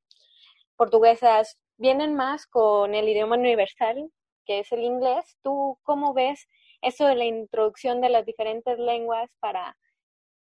portuguesa, 0.77 1.43
vienen 1.77 2.15
más 2.15 2.47
con 2.47 2.95
el 2.95 3.07
idioma 3.07 3.35
universal, 3.35 4.11
que 4.45 4.59
es 4.59 4.71
el 4.71 4.83
inglés. 4.83 5.37
¿Tú 5.43 5.77
cómo 5.83 6.13
ves 6.13 6.47
eso 6.81 7.05
de 7.05 7.15
la 7.15 7.25
introducción 7.25 8.01
de 8.01 8.09
las 8.09 8.25
diferentes 8.25 8.77
lenguas 8.79 9.29
para 9.39 9.75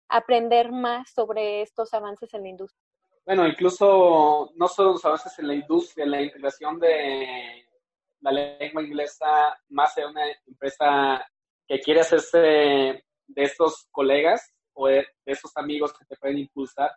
aprender 0.08 0.72
más 0.72 1.10
sobre 1.12 1.62
estos 1.62 1.92
avances 1.94 2.32
en 2.34 2.42
la 2.42 2.48
industria? 2.48 2.84
Bueno, 3.24 3.46
incluso 3.46 4.50
no 4.54 4.68
solo 4.68 4.92
los 4.92 5.04
avances 5.04 5.38
en 5.38 5.48
la 5.48 5.54
industria, 5.54 6.04
la 6.04 6.22
integración 6.22 6.78
de 6.78 7.64
la 8.20 8.32
lengua 8.32 8.82
inglesa 8.82 9.58
más 9.68 9.96
en 9.98 10.08
una 10.08 10.22
empresa 10.46 11.26
que 11.66 11.80
quiere 11.80 12.00
hacerse 12.00 12.38
de 12.38 13.42
estos 13.42 13.86
colegas 13.90 14.54
o 14.74 14.88
de, 14.88 15.06
esos 15.24 15.56
amigos 15.56 15.92
que 15.92 16.04
te 16.04 16.16
pueden 16.16 16.38
impulsar. 16.38 16.90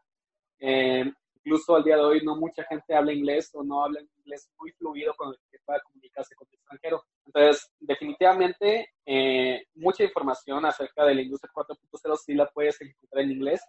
Eh, 0.59 1.05
incluso 1.47 1.77
al 1.77 1.83
día 1.83 1.95
de 1.95 2.03
hoy 2.03 2.21
no 2.25 2.35
mucha 2.35 2.63
gente 2.65 2.93
habla 2.93 3.13
inglés 3.13 3.49
o 3.53 3.63
no 3.63 3.85
habla 3.85 4.01
inglés 4.01 4.51
muy 4.59 4.69
fluido 4.73 5.13
con 5.15 5.29
el 5.29 5.39
que 5.49 5.59
pueda 5.65 5.79
comunicarse 5.81 6.35
con 6.35 6.45
el 6.51 6.55
extranjero. 6.55 7.03
Entonces, 7.25 7.71
definitivamente, 7.79 8.89
eh, 9.05 9.65
mucha 9.75 10.03
información 10.03 10.65
acerca 10.65 11.05
de 11.05 11.15
la 11.15 11.21
industria 11.21 11.49
4.0 11.53 12.17
sí 12.17 12.33
la 12.33 12.47
puedes 12.47 12.81
encontrar 12.81 13.23
en 13.23 13.31
inglés, 13.31 13.61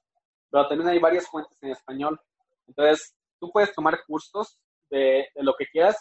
pero 0.50 0.66
también 0.66 0.90
hay 0.90 0.98
varias 0.98 1.28
fuentes 1.28 1.56
en 1.62 1.70
español. 1.70 2.20
Entonces, 2.66 3.14
tú 3.38 3.48
puedes 3.52 3.72
tomar 3.72 4.00
cursos 4.04 4.58
de, 4.90 5.28
de 5.32 5.42
lo 5.44 5.54
que 5.54 5.66
quieras 5.66 5.96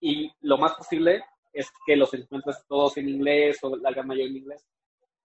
y 0.00 0.28
lo 0.40 0.58
más 0.58 0.74
posible 0.74 1.22
es 1.52 1.70
que 1.86 1.94
los 1.94 2.12
encuentres 2.14 2.64
todos 2.66 2.96
en 2.96 3.08
inglés 3.08 3.58
o 3.62 3.76
la 3.76 3.92
gran 3.92 4.08
mayoría 4.08 4.28
en 4.28 4.38
inglés. 4.38 4.66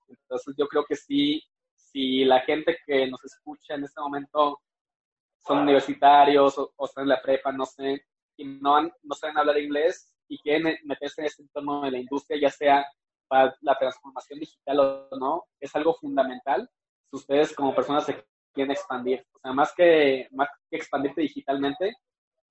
Entonces, 0.07 0.53
yo 0.55 0.67
creo 0.67 0.85
que 0.87 0.95
sí, 0.95 1.41
si 1.73 2.23
la 2.23 2.41
gente 2.41 2.77
que 2.85 3.07
nos 3.07 3.23
escucha 3.25 3.73
en 3.73 3.85
este 3.85 3.99
momento 3.99 4.59
son 5.47 5.59
universitarios 5.59 6.57
o, 6.57 6.85
están 6.85 7.03
en 7.03 7.09
la 7.09 7.21
prepa, 7.21 7.51
no 7.51 7.65
sé, 7.65 8.05
y 8.35 8.45
no, 8.45 8.81
no 8.81 9.15
saben 9.15 9.37
hablar 9.37 9.57
inglés 9.57 10.13
y 10.27 10.37
quieren 10.39 10.77
meterse 10.83 11.21
en 11.21 11.27
este 11.27 11.43
entorno 11.43 11.81
de 11.81 11.91
la 11.91 11.99
industria, 11.99 12.39
ya 12.39 12.49
sea 12.49 12.85
para 13.27 13.55
la 13.61 13.77
transformación 13.77 14.39
digital 14.39 14.79
o 14.79 15.17
no, 15.17 15.45
es 15.59 15.75
algo 15.75 15.93
fundamental 15.95 16.69
si 17.09 17.17
ustedes 17.17 17.53
como 17.53 17.75
personas 17.75 18.05
se 18.05 18.23
quieren 18.53 18.71
expandir. 18.71 19.25
O 19.33 19.39
sea, 19.39 19.53
más 19.53 19.73
que, 19.75 20.27
más 20.31 20.49
que 20.69 20.77
expandirte 20.77 21.21
digitalmente, 21.21 21.95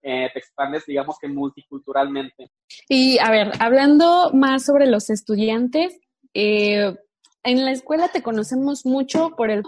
eh, 0.03 0.31
te 0.33 0.39
expandes, 0.39 0.87
digamos 0.87 1.19
que 1.19 1.29
multiculturalmente. 1.29 2.51
Y 2.89 3.19
a 3.19 3.31
ver, 3.31 3.53
hablando 3.61 4.31
más 4.33 4.65
sobre 4.65 4.87
los 4.87 5.11
estudiantes, 5.11 5.99
eh, 6.35 6.95
en 7.43 7.65
la 7.65 7.73
escuela 7.73 8.09
te 8.09 8.23
conocemos 8.23 8.85
mucho 8.85 9.31
por 9.37 9.51
el 9.51 9.63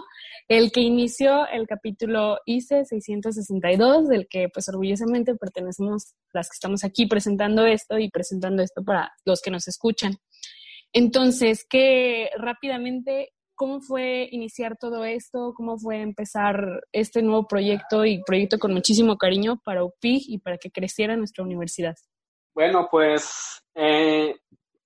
el 0.49 0.71
que 0.71 0.81
inició 0.81 1.47
el 1.47 1.67
capítulo 1.67 2.39
ICE 2.45 2.83
662, 2.83 4.07
del 4.07 4.27
que 4.27 4.49
pues 4.51 4.67
orgullosamente 4.67 5.35
pertenecemos 5.35 6.15
las 6.33 6.49
que 6.49 6.55
estamos 6.55 6.83
aquí 6.83 7.05
presentando 7.05 7.67
esto 7.67 7.99
y 7.99 8.09
presentando 8.09 8.63
esto 8.63 8.83
para 8.83 9.11
los 9.25 9.41
que 9.41 9.51
nos 9.51 9.67
escuchan. 9.67 10.13
Entonces, 10.91 11.67
que 11.69 12.31
rápidamente, 12.35 13.29
¿cómo 13.53 13.79
fue 13.79 14.27
iniciar 14.31 14.75
todo 14.75 15.05
esto? 15.05 15.53
¿Cómo 15.55 15.77
fue 15.77 16.01
empezar 16.01 16.81
este 16.91 17.21
nuevo 17.21 17.47
proyecto 17.47 18.03
y 18.03 18.23
proyecto 18.23 18.57
con 18.57 18.73
muchísimo 18.73 19.17
cariño 19.17 19.61
para 19.63 19.83
UPIG 19.83 20.23
y 20.29 20.39
para 20.39 20.57
que 20.57 20.71
creciera 20.71 21.15
nuestra 21.15 21.43
universidad? 21.43 21.95
Bueno, 22.55 22.87
pues 22.89 23.63
eh, 23.75 24.35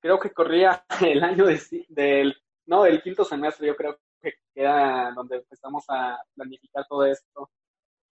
creo 0.01 0.19
que 0.19 0.31
corría 0.31 0.83
el 1.07 1.23
año 1.23 1.45
del, 1.87 2.35
no, 2.65 2.83
del 2.83 3.01
quinto 3.01 3.23
semestre, 3.23 3.67
yo 3.67 3.77
creo 3.77 3.97
que 4.31 4.61
era 4.61 5.11
donde 5.15 5.37
empezamos 5.37 5.83
a 5.89 6.17
planificar 6.35 6.85
todo 6.87 7.05
esto. 7.05 7.49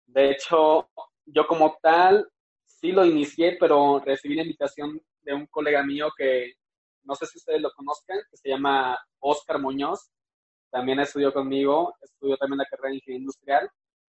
De 0.05 0.31
hecho, 0.31 0.89
yo 1.25 1.47
como 1.47 1.77
tal 1.81 2.29
sí 2.65 2.91
lo 2.91 3.05
inicié, 3.05 3.57
pero 3.59 3.99
recibí 3.99 4.35
la 4.35 4.43
invitación 4.43 5.01
de 5.21 5.33
un 5.33 5.47
colega 5.47 5.83
mío 5.83 6.09
que 6.15 6.53
no 7.03 7.15
sé 7.15 7.25
si 7.25 7.37
ustedes 7.37 7.61
lo 7.61 7.71
conozcan, 7.71 8.19
que 8.29 8.37
se 8.37 8.49
llama 8.49 8.97
Oscar 9.19 9.59
Muñoz. 9.59 10.09
También 10.71 10.99
estudió 10.99 11.31
conmigo, 11.33 11.95
estudió 12.01 12.37
también 12.37 12.59
la 12.59 12.65
carrera 12.65 12.89
de 12.89 12.95
ingeniería 12.95 13.21
industrial 13.21 13.69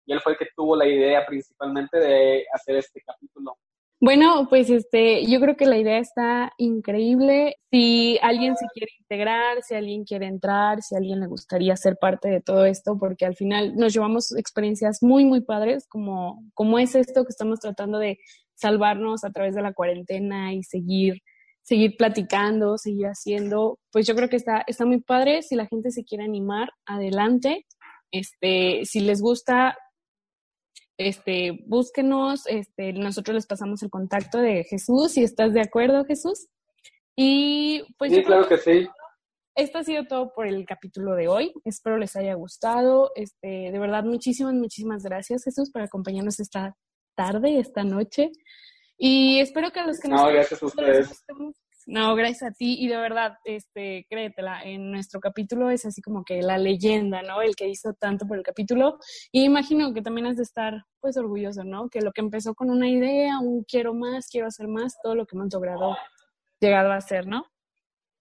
y 0.06 0.14
él 0.14 0.22
fue 0.22 0.34
el 0.34 0.38
que 0.40 0.48
tuvo 0.56 0.76
la 0.76 0.88
idea 0.88 1.26
principalmente 1.26 2.00
de 2.00 2.46
hacer 2.52 2.76
este 2.76 3.02
capítulo. 3.02 3.58
Bueno, 4.02 4.48
pues 4.50 4.70
este, 4.70 5.26
yo 5.26 5.42
creo 5.42 5.58
que 5.58 5.66
la 5.66 5.78
idea 5.78 5.98
está 5.98 6.54
increíble. 6.58 7.58
Si 7.70 8.18
alguien 8.22 8.56
se 8.56 8.66
quiere 8.74 8.94
integrar, 8.98 9.62
si 9.62 9.76
alguien 9.76 10.06
quiere 10.06 10.26
entrar, 10.28 10.82
si 10.82 10.96
alguien 10.96 11.20
le 11.20 11.28
gustaría 11.28 11.76
ser 11.76 11.98
parte 11.98 12.30
de 12.30 12.40
todo 12.40 12.64
esto, 12.66 12.98
porque 12.98 13.26
al 13.26 13.36
final 13.36 13.76
nos 13.76 13.94
llevamos 13.94 14.34
experiencias 14.38 15.04
muy, 15.04 15.26
muy 15.26 15.42
padres, 15.42 15.86
como, 15.90 16.42
como 16.54 16.80
es 16.80 16.96
esto 16.96 17.26
que 17.26 17.32
estamos 17.32 17.60
tratando 17.60 18.00
de 18.00 18.20
salvarnos 18.56 19.26
a 19.26 19.32
través 19.32 19.54
de 19.54 19.64
la 19.64 19.74
cuarentena 19.74 20.54
y 20.54 20.64
seguir, 20.64 21.22
seguir 21.62 21.98
platicando, 21.98 22.78
seguir 22.78 23.08
haciendo. 23.08 23.80
Pues 23.92 24.08
yo 24.08 24.16
creo 24.16 24.30
que 24.30 24.38
está, 24.38 24.64
está 24.66 24.86
muy 24.86 25.02
padre. 25.02 25.42
Si 25.42 25.56
la 25.56 25.68
gente 25.68 25.92
se 25.92 26.06
quiere 26.06 26.24
animar, 26.24 26.70
adelante. 26.86 27.66
Este, 28.12 28.86
si 28.86 29.02
les 29.02 29.22
gusta, 29.22 29.78
este, 31.00 31.64
búsquenos, 31.66 32.46
este, 32.48 32.92
nosotros 32.92 33.34
les 33.34 33.48
pasamos 33.48 33.82
el 33.84 33.90
contacto 33.90 34.38
de 34.38 34.66
Jesús, 34.66 35.14
si 35.14 35.24
estás 35.24 35.54
de 35.54 35.62
acuerdo, 35.62 36.04
Jesús. 36.04 36.50
Y 37.16 37.84
pues... 37.98 38.14
Sí, 38.14 38.22
claro 38.22 38.48
que, 38.48 38.58
sí. 38.58 38.88
Esto 39.56 39.78
ha 39.78 39.84
sido 39.84 40.04
todo 40.06 40.34
por 40.34 40.46
el 40.46 40.66
capítulo 40.66 41.16
de 41.16 41.30
hoy. 41.30 41.54
Espero 41.64 41.98
les 41.98 42.18
haya 42.18 42.34
gustado. 42.34 43.12
Este, 43.16 43.72
de 43.72 43.80
verdad, 43.80 44.04
muchísimas, 44.04 44.54
muchísimas 44.54 45.04
gracias, 45.04 45.46
Jesús, 45.46 45.72
por 45.72 45.82
acompañarnos 45.82 46.40
esta 46.40 46.76
tarde, 47.16 47.60
esta 47.60 47.84
noche. 47.86 48.32
Y 48.98 49.40
espero 49.40 49.72
que 49.72 49.80
a 49.80 49.88
los 49.88 50.00
que 50.00 50.10
nos... 50.10 50.22
No, 50.22 50.28
gracias 50.28 50.62
a 50.62 50.66
ustedes. 50.66 51.24
No, 51.92 52.14
gracias 52.14 52.52
a 52.52 52.54
ti 52.54 52.76
y 52.80 52.88
de 52.88 52.98
verdad, 52.98 53.40
este, 53.46 54.06
créetela, 54.08 54.62
en 54.62 54.92
nuestro 54.92 55.20
capítulo 55.20 55.72
es 55.72 55.88
así 55.88 56.04
como 56.04 56.24
que 56.24 56.44
la 56.44 56.60
leyenda, 56.60 57.24
¿no? 57.24 57.42
El 57.42 57.56
que 57.56 57.68
hizo 57.68 57.96
tanto 57.96 58.28
por 58.28 58.38
el 58.38 58.44
capítulo 58.44 59.00
y 59.32 59.44
imagino 59.44 59.92
que 59.92 60.04
también 60.04 60.28
has 60.28 60.38
de 60.38 60.44
estar 60.44 60.86
pues 61.00 61.18
orgulloso, 61.18 61.64
¿no? 61.64 61.90
Que 61.90 62.02
lo 62.02 62.12
que 62.12 62.22
empezó 62.22 62.54
con 62.54 62.70
una 62.70 62.88
idea, 62.88 63.40
un 63.40 63.64
quiero 63.64 63.96
más, 63.96 64.28
quiero 64.30 64.46
hacer 64.46 64.68
más, 64.68 64.98
todo 65.02 65.16
lo 65.16 65.26
que 65.26 65.36
hemos 65.36 65.52
logrado, 65.52 65.98
llegado 66.60 66.92
a 66.92 66.98
hacer, 66.98 67.26
¿no? 67.26 67.48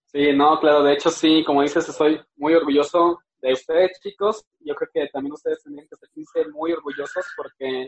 Sí, 0.05 0.33
no, 0.33 0.59
claro, 0.59 0.81
de 0.81 0.93
hecho 0.93 1.11
sí, 1.11 1.43
como 1.45 1.61
dices, 1.61 1.87
estoy 1.87 2.19
muy 2.37 2.55
orgulloso 2.55 3.19
de 3.39 3.53
ustedes, 3.53 3.99
chicos. 4.01 4.43
Yo 4.61 4.73
creo 4.73 4.89
que 4.91 5.07
también 5.13 5.33
ustedes 5.33 5.61
tendrían 5.61 5.87
que 5.87 5.95
sentirse 5.95 6.49
muy 6.49 6.71
orgullosos 6.71 7.23
porque 7.37 7.87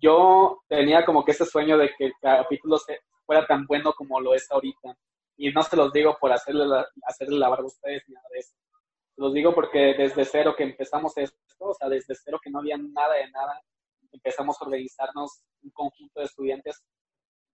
yo 0.00 0.62
tenía 0.68 1.04
como 1.04 1.24
que 1.24 1.32
ese 1.32 1.44
sueño 1.44 1.76
de 1.76 1.90
que 1.98 2.06
el 2.06 2.12
capítulo 2.22 2.78
fuera 3.26 3.46
tan 3.46 3.66
bueno 3.66 3.92
como 3.92 4.20
lo 4.20 4.34
es 4.34 4.50
ahorita. 4.50 4.96
Y 5.36 5.50
no 5.52 5.62
se 5.62 5.76
los 5.76 5.92
digo 5.92 6.16
por 6.18 6.32
hacerle, 6.32 6.64
hacerle 7.02 7.38
lavar 7.38 7.60
a 7.60 7.66
ustedes 7.66 8.02
ni 8.06 8.14
nada 8.14 8.28
de 8.32 8.38
eso. 8.38 8.54
Se 9.14 9.20
los 9.20 9.34
digo 9.34 9.54
porque 9.54 9.94
desde 9.98 10.24
cero 10.24 10.54
que 10.56 10.62
empezamos 10.62 11.16
esto, 11.18 11.36
o 11.58 11.74
sea, 11.74 11.88
desde 11.88 12.14
cero 12.14 12.38
que 12.42 12.50
no 12.50 12.60
había 12.60 12.78
nada 12.78 13.14
de 13.14 13.30
nada, 13.30 13.60
empezamos 14.12 14.60
a 14.60 14.64
organizarnos 14.64 15.42
un 15.62 15.70
conjunto 15.70 16.20
de 16.20 16.26
estudiantes. 16.26 16.82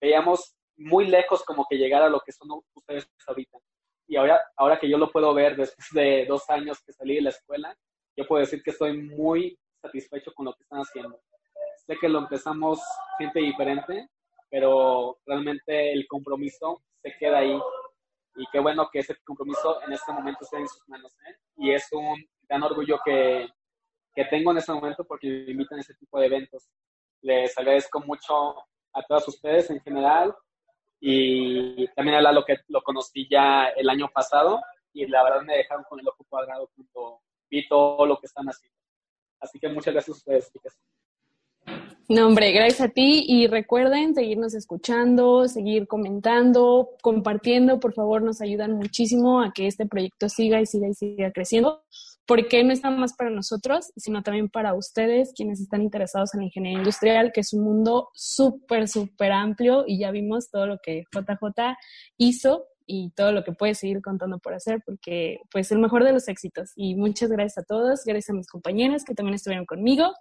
Veíamos 0.01 0.57
muy 0.77 1.07
lejos 1.07 1.43
como 1.45 1.67
que 1.69 1.77
llegar 1.77 2.03
a 2.03 2.09
lo 2.09 2.21
que 2.21 2.33
son 2.33 2.49
ustedes 2.75 3.09
ahorita. 3.27 3.59
Y 4.07 4.17
ahora, 4.17 4.41
ahora 4.57 4.79
que 4.79 4.89
yo 4.89 4.99
lo 4.99 5.11
puedo 5.11 5.35
ver 5.35 5.57
después 5.57 5.89
de 5.93 6.27
dos 6.27 6.49
años 6.49 6.81
que 6.85 6.93
salí 6.93 7.17
de 7.17 7.23
la 7.23 7.31
escuela, 7.31 7.77
yo 8.17 8.27
puedo 8.27 8.41
decir 8.41 8.63
que 8.63 8.71
estoy 8.71 8.97
muy 8.97 9.59
satisfecho 9.83 10.33
con 10.35 10.47
lo 10.47 10.55
que 10.55 10.63
están 10.63 10.81
haciendo. 10.81 11.21
Sé 11.87 11.97
que 12.01 12.09
lo 12.09 12.21
empezamos 12.21 12.81
gente 13.19 13.41
diferente, 13.41 14.09
pero 14.57 15.19
realmente 15.27 15.93
el 15.93 16.09
compromiso 16.09 16.83
se 17.03 17.15
queda 17.19 17.41
ahí. 17.41 17.61
Y 18.37 18.47
qué 18.51 18.59
bueno 18.59 18.89
que 18.91 19.01
ese 19.01 19.15
compromiso 19.23 19.83
en 19.83 19.93
este 19.93 20.11
momento 20.15 20.39
esté 20.41 20.57
en 20.57 20.67
sus 20.67 20.89
manos. 20.89 21.15
¿eh? 21.29 21.37
Y 21.59 21.73
es 21.73 21.87
un 21.93 22.25
gran 22.49 22.63
orgullo 22.63 22.99
que, 23.05 23.51
que 24.15 24.25
tengo 24.25 24.53
en 24.53 24.57
este 24.57 24.73
momento 24.73 25.05
porque 25.05 25.29
me 25.29 25.53
invitan 25.53 25.77
a 25.77 25.83
ese 25.83 25.93
tipo 25.97 26.19
de 26.19 26.27
eventos. 26.29 26.71
Les 27.21 27.59
agradezco 27.59 28.01
mucho 28.01 28.55
a 28.95 29.03
todas 29.07 29.29
ustedes 29.29 29.69
en 29.69 29.79
general 29.83 30.35
y 31.01 31.87
también 31.89 32.17
a 32.17 32.23
Lalo 32.23 32.43
que 32.43 32.57
lo 32.69 32.81
conocí 32.81 33.29
ya 33.31 33.69
el 33.77 33.91
año 33.91 34.09
pasado 34.09 34.63
y 34.95 35.07
la 35.07 35.23
verdad 35.23 35.43
me 35.43 35.59
dejaron 35.59 35.85
con 35.87 36.01
el 36.01 36.09
ojo 36.09 36.25
cuadrado 36.31 36.71
cuando 36.75 37.21
vi 37.51 37.69
todo 37.69 38.07
lo 38.07 38.19
que 38.19 38.25
están 38.25 38.47
haciendo. 38.47 38.79
Así 39.39 39.59
que 39.59 39.69
muchas 39.69 39.93
gracias 39.93 40.17
a 40.17 40.19
ustedes, 40.19 40.51
chicas. 40.51 40.81
No, 42.09 42.29
hombre, 42.29 42.53
gracias 42.53 42.81
a 42.83 42.89
ti. 42.89 43.25
Y 43.27 43.49
recuerden 43.49 44.15
seguirnos 44.15 44.55
escuchando, 44.55 45.49
seguir 45.49 45.89
comentando, 45.89 46.91
compartiendo, 47.03 47.81
por 47.81 47.95
favor, 47.95 48.23
nos 48.23 48.41
ayudan 48.41 48.75
muchísimo 48.75 49.41
a 49.41 49.53
que 49.53 49.67
este 49.67 49.87
proyecto 49.87 50.29
siga 50.29 50.61
y 50.61 50.67
siga 50.67 50.87
y 50.87 50.95
siga 50.95 51.33
creciendo, 51.33 51.83
porque 52.25 52.63
no 52.63 52.73
está 52.73 52.91
más 52.91 53.15
para 53.15 53.31
nosotros, 53.31 53.91
sino 53.97 54.23
también 54.23 54.49
para 54.49 54.75
ustedes, 54.75 55.33
quienes 55.35 55.61
están 55.61 55.83
interesados 55.83 56.33
en 56.35 56.41
la 56.41 56.47
ingeniería 56.47 56.79
industrial, 56.79 57.33
que 57.35 57.41
es 57.41 57.53
un 57.53 57.65
mundo 57.65 58.09
súper, 58.15 58.87
súper 58.87 59.33
amplio 59.33 59.83
y 59.85 59.99
ya 59.99 60.13
vimos 60.13 60.49
todo 60.49 60.69
lo 60.69 60.79
que 60.81 61.03
JJ 61.13 61.77
hizo 62.19 62.67
y 62.87 63.11
todo 63.17 63.33
lo 63.33 63.43
que 63.43 63.51
puede 63.51 63.75
seguir 63.75 64.01
contando 64.01 64.39
por 64.39 64.55
hacer, 64.55 64.81
porque 64.87 65.41
pues 65.51 65.73
el 65.73 65.81
mejor 65.81 66.05
de 66.05 66.13
los 66.13 66.29
éxitos. 66.29 66.71
Y 66.77 66.95
muchas 66.95 67.31
gracias 67.31 67.59
a 67.59 67.65
todos, 67.65 68.05
gracias 68.05 68.31
a 68.31 68.35
mis 68.35 68.47
compañeros 68.47 69.03
que 69.03 69.15
también 69.15 69.35
estuvieron 69.35 69.67
conmigo 69.67 70.13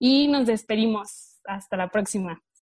y 0.00 0.26
nos 0.26 0.46
despedimos. 0.46 1.40
Hasta 1.44 1.76
la 1.76 1.88
próxima. 1.88 2.42